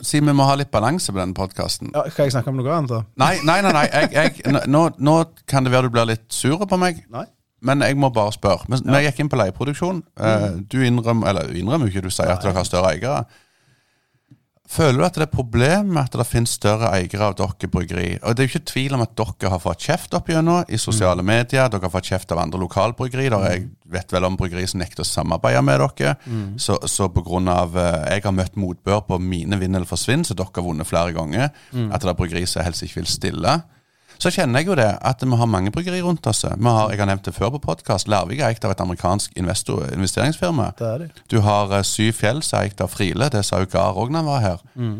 Si 0.00 0.20
vi 0.20 0.32
må 0.32 0.46
ha 0.48 0.54
litt 0.56 0.70
balanse 0.72 1.12
på 1.12 1.18
denne 1.20 1.36
podkasten. 1.36 1.90
Ja, 1.92 2.06
skal 2.08 2.30
jeg 2.30 2.32
snakke 2.32 2.48
om 2.48 2.56
noe 2.56 2.70
annet, 2.72 2.92
da? 2.94 3.02
Nei, 3.20 3.34
nei, 3.44 3.58
nei. 3.66 3.72
nei. 3.76 3.84
Jeg, 3.92 4.38
jeg, 4.40 4.62
nå, 4.72 4.86
nå 4.96 5.16
kan 5.50 5.66
det 5.66 5.74
være 5.74 5.90
du 5.90 5.96
blir 5.98 6.08
litt 6.08 6.24
sur 6.32 6.62
på 6.64 6.78
meg, 6.80 7.02
Nei? 7.12 7.26
men 7.64 7.84
jeg 7.84 7.98
må 8.00 8.08
bare 8.12 8.32
spørre. 8.32 8.64
Men 8.72 8.80
Når 8.84 8.96
jeg 9.02 9.10
gikk 9.10 9.20
inn 9.24 9.32
på 9.32 9.40
leieproduksjon, 9.40 10.00
eh, 10.20 10.46
du 10.72 10.78
innrømmer 10.84 11.32
eller 11.34 11.52
innrømmer 11.52 11.92
ikke, 11.92 12.04
du 12.04 12.12
sier 12.12 12.32
at 12.32 12.44
dere 12.44 12.56
har 12.56 12.68
større 12.68 12.94
eiere. 12.94 13.26
Føler 14.64 14.96
du 14.96 15.04
at 15.04 15.12
det 15.12 15.20
er 15.20 15.26
et 15.26 15.34
problem 15.34 15.90
med 15.92 16.06
at 16.06 16.14
det 16.16 16.24
finnes 16.24 16.54
større 16.56 16.88
eiere 16.96 17.26
av 17.26 17.34
dere 17.36 17.68
bryggeri? 17.68 18.06
Og 18.24 18.32
Det 18.34 18.42
er 18.42 18.46
jo 18.48 18.52
ikke 18.54 18.70
tvil 18.72 18.94
om 18.96 19.02
at 19.04 19.12
dere 19.18 19.50
har 19.52 19.60
fått 19.60 19.84
kjeft 19.84 20.16
opp 20.16 20.30
gjennom 20.32 20.64
i 20.72 20.78
sosiale 20.80 21.22
medier. 21.22 21.68
Dere 21.68 21.84
har 21.84 21.92
fått 21.92 22.08
kjeft 22.08 22.32
av 22.32 22.40
andre 22.40 22.62
lokalbryggeri. 22.62 23.28
Der 23.28 23.44
jeg 23.50 23.66
vet 23.92 24.14
vel 24.16 24.24
om 24.24 24.38
bryggeri 24.40 24.64
som 24.66 24.80
nekter 24.80 25.04
å 25.04 25.08
samarbeide 25.08 25.60
med 25.68 25.84
dere. 25.84 26.16
Så, 26.56 26.78
så 26.88 27.10
på 27.12 27.22
grunn 27.26 27.48
av 27.52 27.76
eh, 27.76 28.14
Jeg 28.16 28.24
har 28.24 28.32
møtt 28.32 28.56
motbør 28.56 29.04
på 29.10 29.20
mine 29.20 29.60
vinn 29.60 29.76
eller 29.76 29.86
forsvinn, 29.86 30.24
så 30.24 30.34
dere 30.34 30.48
har 30.56 30.64
vunnet 30.66 30.88
flere 30.88 31.12
ganger. 31.12 31.52
At 31.92 32.00
det 32.00 32.14
er 32.14 32.18
bryggeri 32.18 32.46
som 32.48 32.64
helst 32.64 32.82
ikke 32.88 33.02
vil 33.02 33.10
stille. 33.12 33.58
Så 34.24 34.30
kjenner 34.32 34.62
jeg 34.62 34.70
jo 34.70 34.74
det 34.78 34.86
at 35.04 35.20
vi 35.20 35.36
har 35.36 35.48
mange 35.52 35.68
bryggeri 35.72 35.98
rundt 36.00 36.24
oss. 36.30 36.46
Vi 36.48 36.64
har, 36.64 36.88
jeg 36.88 37.00
har 37.02 37.08
nevnt 37.10 37.26
det 37.26 37.34
før 37.36 37.50
på 37.52 37.58
podkast. 37.66 38.08
Larvik 38.08 38.38
er 38.40 38.54
eid 38.54 38.62
av 38.64 38.72
et 38.72 38.80
amerikansk 38.80 39.34
investor, 39.36 39.82
investeringsfirma. 39.92 40.70
Det 40.78 40.86
er 40.88 41.02
det. 41.02 41.08
Du 41.28 41.42
har 41.44 41.68
uh, 41.68 41.82
Syv 41.84 42.14
fjell 42.16 42.40
som 42.46 42.62
er 42.62 42.70
eid 42.70 42.80
av 42.80 42.88
Friele. 42.88 43.28
Det 43.28 43.42
sa 43.44 43.60
jo 43.60 43.68
Gar 43.68 43.98
òg 44.00 44.14
da 44.14 44.22
han 44.22 44.30
var 44.30 44.40
her. 44.40 44.62
Mm. 44.80 44.94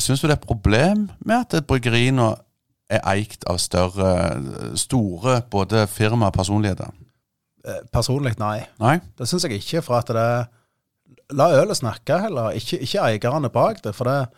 Syns 0.00 0.22
du 0.22 0.24
det 0.24 0.38
er 0.38 0.38
et 0.38 0.46
problem 0.48 1.10
med 1.18 1.36
at 1.36 1.68
bryggeri 1.68 2.06
nå 2.16 2.30
er 2.88 3.04
eid 3.12 3.44
av 3.44 3.60
større, 3.60 4.14
store 4.80 5.42
både 5.52 5.84
firma 5.92 6.32
og 6.32 6.38
personligheter? 6.38 6.96
Eh, 7.68 7.84
Personlig, 7.92 8.38
nei. 8.40 8.62
Nei? 8.80 8.96
Det 9.20 9.28
syns 9.28 9.44
jeg 9.44 9.60
ikke, 9.60 9.84
for 9.84 10.00
at 10.00 10.14
det 10.16 10.30
La 11.36 11.52
ølet 11.60 11.76
snakke, 11.76 12.16
heller. 12.24 12.56
Ikke, 12.56 12.80
ikke 12.80 13.04
eierne 13.04 13.52
bak 13.52 13.84
det. 13.84 13.92
For 13.94 14.08
det 14.08 14.30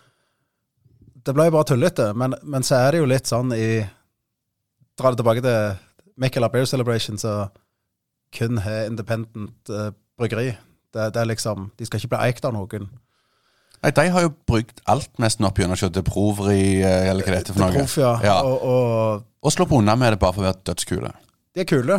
Det 1.26 1.35
ble 1.37 1.46
jo 1.48 1.54
bare 1.54 1.68
tullete. 1.70 2.08
Men, 2.18 2.35
men 2.42 2.64
så 2.66 2.80
er 2.82 2.94
det 2.96 3.02
jo 3.02 3.11
litt 3.11 3.30
sånn 3.30 3.52
i 3.56 3.66
Dra 4.98 5.08
det 5.12 5.22
tilbake 5.22 5.40
til 5.40 5.78
Michael 6.20 6.44
Beer 6.52 6.66
Celebration, 6.68 7.16
så 7.18 7.46
kun 8.37 8.58
har 8.61 8.85
independent 8.90 9.70
uh, 9.72 9.88
bryggeri. 10.20 10.50
Det, 10.92 11.06
det 11.14 11.20
er 11.22 11.30
liksom 11.30 11.70
De 11.78 11.87
skal 11.88 12.02
ikke 12.02 12.11
bli 12.12 12.20
eikt 12.26 12.44
av 12.44 12.52
noen. 12.52 12.90
Nei, 13.82 13.90
De 13.96 14.04
har 14.14 14.26
jo 14.26 14.32
brukt 14.46 14.82
alt 14.92 15.11
nesten 15.22 15.48
opp 15.48 15.58
gjennom 15.58 15.78
kjøttet 15.80 16.04
Provri, 16.06 16.82
eh, 16.85 17.08
eller 17.11 17.24
hva 17.24 17.32
det 17.32 17.40
heter 17.40 17.56
for 17.56 17.64
noe. 17.64 17.72
Prof, 17.80 17.96
ja. 17.98 18.12
Ja. 18.22 18.35
Og, 18.46 18.61
og 18.62 19.24
Og 19.42 19.54
sluppet 19.56 19.80
unna 19.80 19.96
med 19.98 20.12
det 20.14 20.20
bare 20.22 20.37
for 20.37 20.44
å 20.44 20.50
være 20.50 20.61
dødskule. 20.68 21.11
de 21.56 21.64
er 21.64 21.66
kule. 21.66 21.96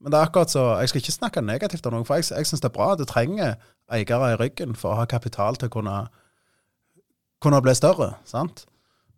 Men 0.00 0.12
det 0.12 0.18
er 0.20 0.28
akkurat 0.28 0.52
så 0.52 0.62
Jeg 0.80 0.88
skal 0.88 1.00
ikke 1.02 1.12
snakke 1.18 1.42
negativt 1.42 1.86
om 1.88 1.92
noen, 1.96 2.06
for 2.08 2.16
jeg, 2.16 2.30
jeg 2.30 2.46
syns 2.48 2.62
det 2.62 2.70
er 2.70 2.76
bra. 2.78 2.94
Du 2.96 3.04
trenger 3.04 3.56
eiere 3.92 4.30
i 4.32 4.38
ryggen 4.40 4.76
for 4.78 4.94
å 4.94 5.00
ha 5.02 5.04
kapital 5.10 5.56
til 5.58 5.68
å 5.68 5.74
kunne, 5.76 5.96
kunne 7.42 7.62
bli 7.62 7.74
større. 7.74 8.14
sant? 8.24 8.64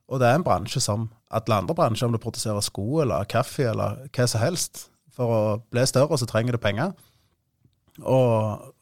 Og 0.08 0.20
det 0.20 0.28
er 0.28 0.38
en 0.38 0.44
bransje 0.44 0.80
som 0.80 1.10
alle 1.30 1.54
andre 1.54 1.74
bransjer, 1.74 2.08
om 2.08 2.12
du 2.12 2.18
produserer 2.18 2.60
sko 2.64 3.02
eller 3.02 3.28
kaffe 3.28 3.68
eller 3.68 4.08
hva 4.08 4.26
som 4.26 4.40
helst. 4.40 4.88
For 5.12 5.34
å 5.34 5.42
bli 5.70 5.84
større 5.86 6.18
så 6.18 6.28
trenger 6.28 6.56
du 6.56 6.62
penger. 6.62 6.94
Og 8.00 8.72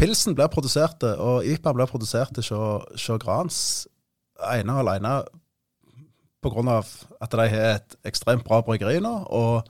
pilsen 0.00 0.36
blir 0.38 0.48
produsert, 0.48 1.02
og 1.02 1.44
IPA 1.44 1.74
blir 1.76 1.90
produsert 1.90 2.40
hos 2.40 3.10
Grans 3.20 3.60
ene 4.40 4.72
og 4.72 4.86
alene 4.86 5.18
av 6.40 6.88
at 7.20 7.34
de 7.36 7.46
har 7.52 7.74
et 7.76 7.96
ekstremt 8.08 8.46
bra 8.46 8.62
bryggeri 8.64 9.02
nå, 9.04 9.12
og 9.28 9.68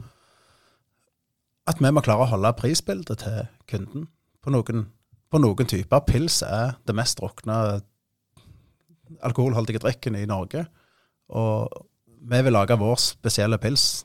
at 1.66 1.80
vi 1.83 1.90
må 1.90 2.02
klare 2.04 2.28
å 2.28 2.30
holde 2.30 2.52
prisbildet 2.59 3.24
til 3.24 3.48
kunden 3.66 4.06
på 4.40 4.52
noen, 4.54 4.87
på 5.30 5.38
noen 5.40 5.66
typer. 5.70 6.00
Pils 6.08 6.40
er 6.42 6.76
det 6.86 6.94
mest 6.98 7.18
drukne 7.20 7.80
alkoholholdige 9.26 9.80
drikken 9.82 10.16
i 10.18 10.26
Norge, 10.28 10.64
og 11.34 11.70
vi 12.30 12.40
vil 12.44 12.52
lage 12.54 12.76
vår 12.78 12.98
spesielle 13.00 13.58
pils, 13.62 14.04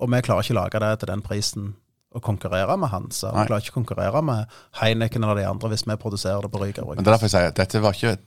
og 0.00 0.10
vi 0.12 0.20
klarer 0.24 0.44
ikke 0.46 0.56
å 0.56 0.60
lage 0.62 0.80
det 0.82 0.90
til 1.02 1.10
den 1.12 1.22
prisen 1.24 1.70
å 2.16 2.20
konkurrere 2.24 2.74
med 2.80 2.90
Hansa. 2.90 3.30
Vi 3.36 3.44
klarer 3.46 3.62
ikke 3.62 3.74
å 3.74 3.78
konkurrere 3.82 4.22
med 4.26 4.54
Heineken 4.80 5.22
eller 5.22 5.38
de 5.38 5.44
andre 5.46 5.68
hvis 5.70 5.84
vi 5.86 5.94
produserer 6.00 6.42
det 6.42 6.50
på 6.50 6.58
Ryger. 6.62 6.86
Men 6.88 7.04
det 7.04 7.06
er 7.06 7.14
derfor 7.14 7.28
jeg 7.28 7.34
sier 7.36 7.50
at 7.52 7.58
dette 7.60 7.82
var 7.84 7.94
ikke 7.94 8.14
et, 8.16 8.24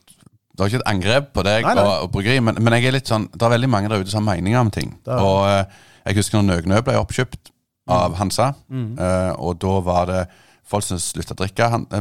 det 0.54 0.62
var 0.62 0.70
ikke 0.70 0.80
et 0.84 0.88
angrep 0.94 1.32
på 1.34 1.44
deg 1.44 1.66
Nei, 1.66 1.74
nei. 1.80 1.84
og, 1.84 2.06
og 2.06 2.12
bryggeri, 2.14 2.44
men, 2.46 2.60
men 2.64 2.78
jeg 2.78 2.88
er 2.92 2.96
litt 3.00 3.10
sånn, 3.12 3.26
det 3.34 3.44
er 3.48 3.56
veldig 3.58 3.72
mange 3.74 3.90
der 3.92 4.06
ute 4.06 4.14
som 4.14 4.30
har 4.30 4.38
meninger 4.38 4.62
om 4.62 4.72
ting. 4.72 4.94
Er- 5.10 5.20
Og 5.26 5.40
eh, 5.50 5.82
jeg 6.06 6.20
husker 6.22 6.40
når 6.40 6.48
Nøgnø 6.62 6.80
ble 6.86 6.96
oppkjøpt 7.02 7.52
av 7.92 8.16
Hansa, 8.22 8.54
Mm. 8.72 8.94
eh, 9.02 9.32
og 9.44 9.58
da 9.60 9.74
var 9.84 10.06
det 10.08 10.22
folk 10.66 10.84
som 10.84 10.98
slutter 10.98 11.36
å 11.36 11.42
drikke 11.44 11.70
han- 11.70 11.88
eh, 11.92 12.00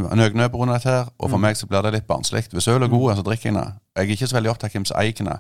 på 0.49 0.59
grunn 0.59 0.69
av 0.71 0.79
dette 0.81 0.89
her, 0.91 1.09
og 1.19 1.29
Mm. 1.29 1.31
for 1.31 1.39
meg 1.39 1.57
så 1.57 1.67
blir 1.67 1.83
det 1.83 1.93
litt 1.93 2.07
barnslig. 2.07 2.49
Hvis 2.49 2.69
øl 2.69 2.83
er 2.83 2.89
god, 2.89 3.17
så 3.17 3.23
drikker 3.25 3.43
jeg 3.51 3.55
den. 3.55 3.73
Jeg 3.97 4.09
er 4.09 4.17
ikke 4.17 4.29
så 4.29 4.37
veldig 4.41 4.51
opptatt 4.51 4.65
av 4.65 4.71
hvem 4.73 4.87
som 4.87 4.97
eier 5.01 5.13
den. 5.13 5.39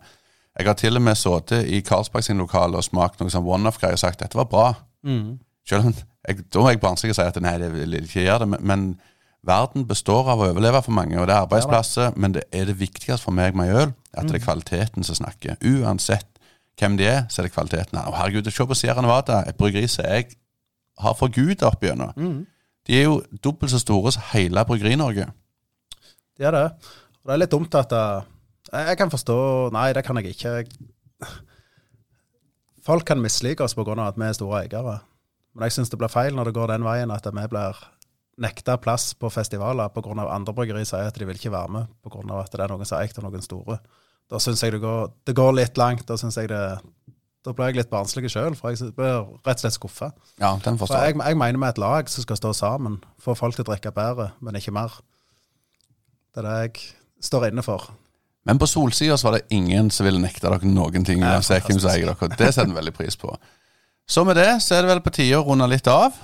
Jeg 0.58 0.66
har 0.66 0.74
til 0.74 0.96
og 0.96 1.02
med 1.02 1.16
sittet 1.16 1.66
i 1.72 1.80
Carlsberg 1.80 2.22
sin 2.24 2.38
lokale 2.38 2.76
og 2.76 2.82
smakt 2.84 3.20
noe 3.20 3.30
sånn 3.30 3.44
one-off-greier 3.46 3.92
og 3.92 3.98
sagt 3.98 4.18
dette 4.18 4.34
var 4.36 4.44
bra. 4.44 4.74
Mm. 5.04 5.38
Selv 5.66 5.86
om 5.86 5.94
jeg, 6.28 6.50
Da 6.50 6.60
er 6.60 6.68
jeg 6.70 6.80
barnslig 6.80 7.10
og 7.10 7.16
sier 7.16 7.26
at 7.26 7.40
nei, 7.42 7.58
det 7.58 7.72
vil 7.72 7.92
ikke 7.94 8.22
gjøre 8.26 8.38
det. 8.40 8.48
Men, 8.48 8.60
men 8.62 9.00
verden 9.44 9.84
består 9.86 10.28
av 10.28 10.38
å 10.38 10.52
overleve 10.54 10.82
for 10.84 10.92
mange, 10.92 11.18
og 11.18 11.26
det 11.26 11.34
er 11.34 11.46
arbeidsplasser. 11.46 12.12
Men 12.16 12.32
det 12.32 12.44
er 12.52 12.64
det 12.66 12.78
viktigste 12.78 13.18
for 13.18 13.32
meg 13.32 13.54
med 13.54 13.74
øl, 13.74 13.94
at 14.14 14.26
det 14.28 14.34
er 14.42 14.44
kvaliteten 14.46 15.02
som 15.04 15.14
snakker. 15.16 15.56
Uansett 15.64 16.26
hvem 16.78 16.96
de 16.96 17.04
er, 17.06 17.22
så 17.28 17.40
er 17.42 17.48
det 17.48 17.54
kvaliteten. 17.54 17.98
Å, 17.98 18.12
herregud, 18.14 18.44
se 18.52 18.64
på 18.66 18.74
Sierra 18.76 19.00
Nevada, 19.02 19.42
et 19.48 19.56
bryggeri 19.56 19.88
som 19.88 20.04
jeg 20.04 20.36
har 21.00 21.14
forguda 21.14 21.66
opp 21.66 21.80
gjennom. 21.82 22.12
Mm. 22.16 22.46
De 22.88 22.98
er 22.98 23.06
jo 23.06 23.20
dobbelt 23.44 23.70
så 23.70 23.80
store 23.82 24.12
som 24.14 24.24
hele 24.32 24.64
Bryggeri-Norge. 24.66 25.28
Det 26.38 26.48
er 26.48 26.56
det. 26.56 26.66
Og 27.22 27.30
det 27.30 27.34
er 27.34 27.42
litt 27.44 27.54
dumt 27.54 27.74
at 27.78 27.94
uh, 27.94 28.24
jeg, 28.72 28.98
kan 28.98 29.12
forstå 29.12 29.36
Nei, 29.74 29.92
det 29.94 30.02
kan 30.06 30.18
jeg 30.18 30.34
ikke. 30.34 30.64
Folk 32.82 33.06
kan 33.06 33.22
mislike 33.22 33.62
oss 33.62 33.76
pga. 33.78 33.94
at 34.08 34.18
vi 34.18 34.26
er 34.26 34.36
store 34.36 34.62
eiere. 34.64 34.98
Men 35.54 35.68
jeg 35.68 35.76
syns 35.76 35.92
det 35.92 36.00
blir 36.00 36.10
feil 36.10 36.34
når 36.34 36.50
det 36.50 36.56
går 36.56 36.72
den 36.72 36.86
veien 36.86 37.10
at 37.12 37.26
vi 37.28 37.48
blir 37.52 37.82
nekta 38.42 38.78
plass 38.80 39.12
på 39.14 39.30
festivaler 39.30 39.92
pga. 39.92 40.26
andre 40.26 40.54
bryggeri 40.54 40.84
sier 40.88 41.06
at 41.06 41.18
de 41.18 41.28
vil 41.28 41.36
ikke 41.36 41.52
være 41.52 41.68
med 41.68 41.86
pga. 42.02 42.40
at 42.40 42.52
det 42.52 42.64
er 42.64 42.72
noen 42.72 42.84
som 42.88 42.98
er 42.98 43.06
eikt 43.06 43.18
av 43.18 43.28
noen 43.28 43.44
store. 43.44 43.78
Da 44.30 44.40
syns 44.40 44.62
jeg 44.62 44.72
det 44.72 44.80
går, 44.80 45.12
det 45.26 45.36
går 45.36 45.52
litt 45.52 45.78
langt. 45.78 46.06
Da 46.08 46.16
synes 46.16 46.36
jeg 46.36 46.48
det 46.48 46.80
da 47.42 47.52
blir 47.56 47.72
jeg 47.72 47.80
litt 47.80 47.90
barnslig 47.90 48.30
sjøl, 48.30 48.54
for 48.58 48.70
jeg 48.70 48.92
blir 48.94 49.16
rett 49.42 49.56
og 49.58 49.62
slett 49.64 49.74
skuffa. 49.74 50.12
Ja, 50.38 50.52
den 50.62 50.76
For 50.78 50.86
forstår 50.86 51.06
jeg. 51.08 51.16
jeg, 51.16 51.24
jeg 51.32 51.38
mener 51.40 51.58
vi 51.58 51.66
er 51.66 51.74
et 51.74 51.80
lag 51.82 52.08
som 52.12 52.22
skal 52.26 52.38
stå 52.38 52.52
sammen, 52.54 53.00
få 53.22 53.34
folk 53.38 53.56
til 53.56 53.64
å 53.66 53.70
drikke 53.72 53.90
bedre, 53.96 54.28
men 54.40 54.58
ikke 54.60 54.74
mer. 54.76 54.94
Det 56.32 56.44
er 56.44 56.48
det 56.48 56.58
jeg 56.62 56.84
står 57.26 57.48
inne 57.50 57.64
for. 57.66 57.90
Men 58.46 58.58
på 58.58 58.66
Solsida 58.66 59.16
så 59.18 59.28
var 59.28 59.36
det 59.38 59.54
ingen 59.54 59.90
som 59.94 60.06
ville 60.06 60.18
nekte 60.22 60.46
dere 60.48 60.66
noen 60.66 61.04
ting. 61.06 61.20
Nei, 61.22 61.34
uansett 61.36 61.66
hvem 61.66 61.78
som 61.82 61.90
eier 61.92 62.08
dere. 62.10 62.30
Det 62.38 62.48
setter 62.54 62.70
vi 62.72 62.78
veldig 62.80 62.94
pris 62.96 63.18
på. 63.20 63.34
Så 64.10 64.24
med 64.26 64.34
det 64.38 64.48
så 64.64 64.74
er 64.74 64.82
det 64.82 64.90
vel 64.90 65.02
på 65.04 65.12
tide 65.14 65.38
å 65.38 65.44
runde 65.46 65.68
litt 65.70 65.86
av. 65.90 66.16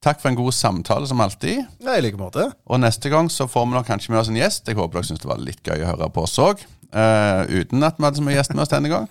Takk 0.00 0.22
for 0.22 0.30
en 0.30 0.38
god 0.38 0.54
samtale, 0.56 1.04
som 1.08 1.20
alltid. 1.20 1.58
Ja, 1.84 1.98
I 1.98 2.00
like 2.00 2.16
måte. 2.16 2.46
Og 2.64 2.80
neste 2.80 3.10
gang 3.12 3.28
så 3.28 3.44
får 3.50 3.66
vi 3.68 3.76
nok 3.76 3.88
kanskje 3.90 4.14
med 4.14 4.22
oss 4.22 4.30
en 4.32 4.38
gjest. 4.40 4.64
Jeg 4.70 4.78
håper 4.78 4.96
dere 5.00 5.08
syns 5.10 5.20
det 5.20 5.28
var 5.28 5.42
litt 5.44 5.60
gøy 5.60 5.84
å 5.84 5.90
høre 5.90 6.08
på 6.14 6.24
oss 6.24 6.38
òg. 6.40 6.62
uten 6.90 7.84
at 7.84 7.98
vi 8.00 8.06
hadde 8.08 8.16
så 8.16 8.24
mye 8.24 8.38
gjest 8.38 8.54
med 8.56 8.64
oss 8.64 8.72
denne 8.72 8.88
gang. 8.88 9.10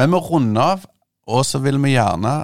Men 0.00 0.14
vi 0.14 0.18
runder 0.24 0.62
av, 0.64 0.84
og 1.28 1.42
så 1.44 1.58
vil 1.60 1.76
vi 1.82 1.92
gjerne 1.92 2.38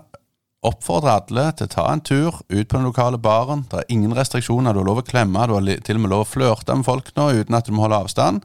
oppfordre 0.66 1.14
alle 1.16 1.46
til 1.56 1.68
å 1.68 1.72
ta 1.72 1.84
en 1.88 2.02
tur 2.04 2.42
ut 2.50 2.68
på 2.68 2.74
den 2.74 2.84
lokale 2.84 3.16
baren. 3.22 3.62
Det 3.70 3.80
er 3.80 3.94
ingen 3.94 4.12
restriksjoner. 4.16 4.74
Du 4.74 4.82
har 4.82 4.88
lov 4.90 5.00
å 5.00 5.06
klemme, 5.06 5.46
du 5.48 5.54
har 5.56 5.64
til 5.86 5.96
og 5.96 6.04
med 6.04 6.12
lov 6.12 6.26
å 6.26 6.28
flørte 6.28 6.76
med 6.76 6.84
folk 6.84 7.08
nå 7.16 7.30
uten 7.38 7.56
at 7.56 7.64
du 7.64 7.72
må 7.72 7.86
holde 7.86 8.02
avstand. 8.04 8.44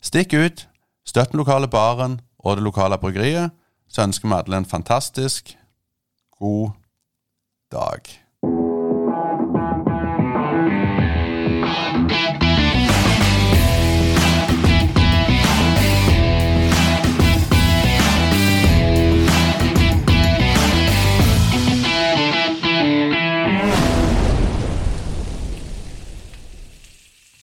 Stikk 0.00 0.32
ut, 0.32 0.64
støtt 1.04 1.34
den 1.34 1.42
lokale 1.42 1.68
baren 1.68 2.20
og 2.40 2.56
det 2.56 2.64
lokale 2.64 2.96
bryggeriet. 3.02 3.52
Så 3.92 4.06
ønsker 4.06 4.30
vi 4.30 4.38
alle 4.38 4.62
en 4.62 4.68
fantastisk 4.72 5.52
god 6.40 6.72
dag. 7.72 8.08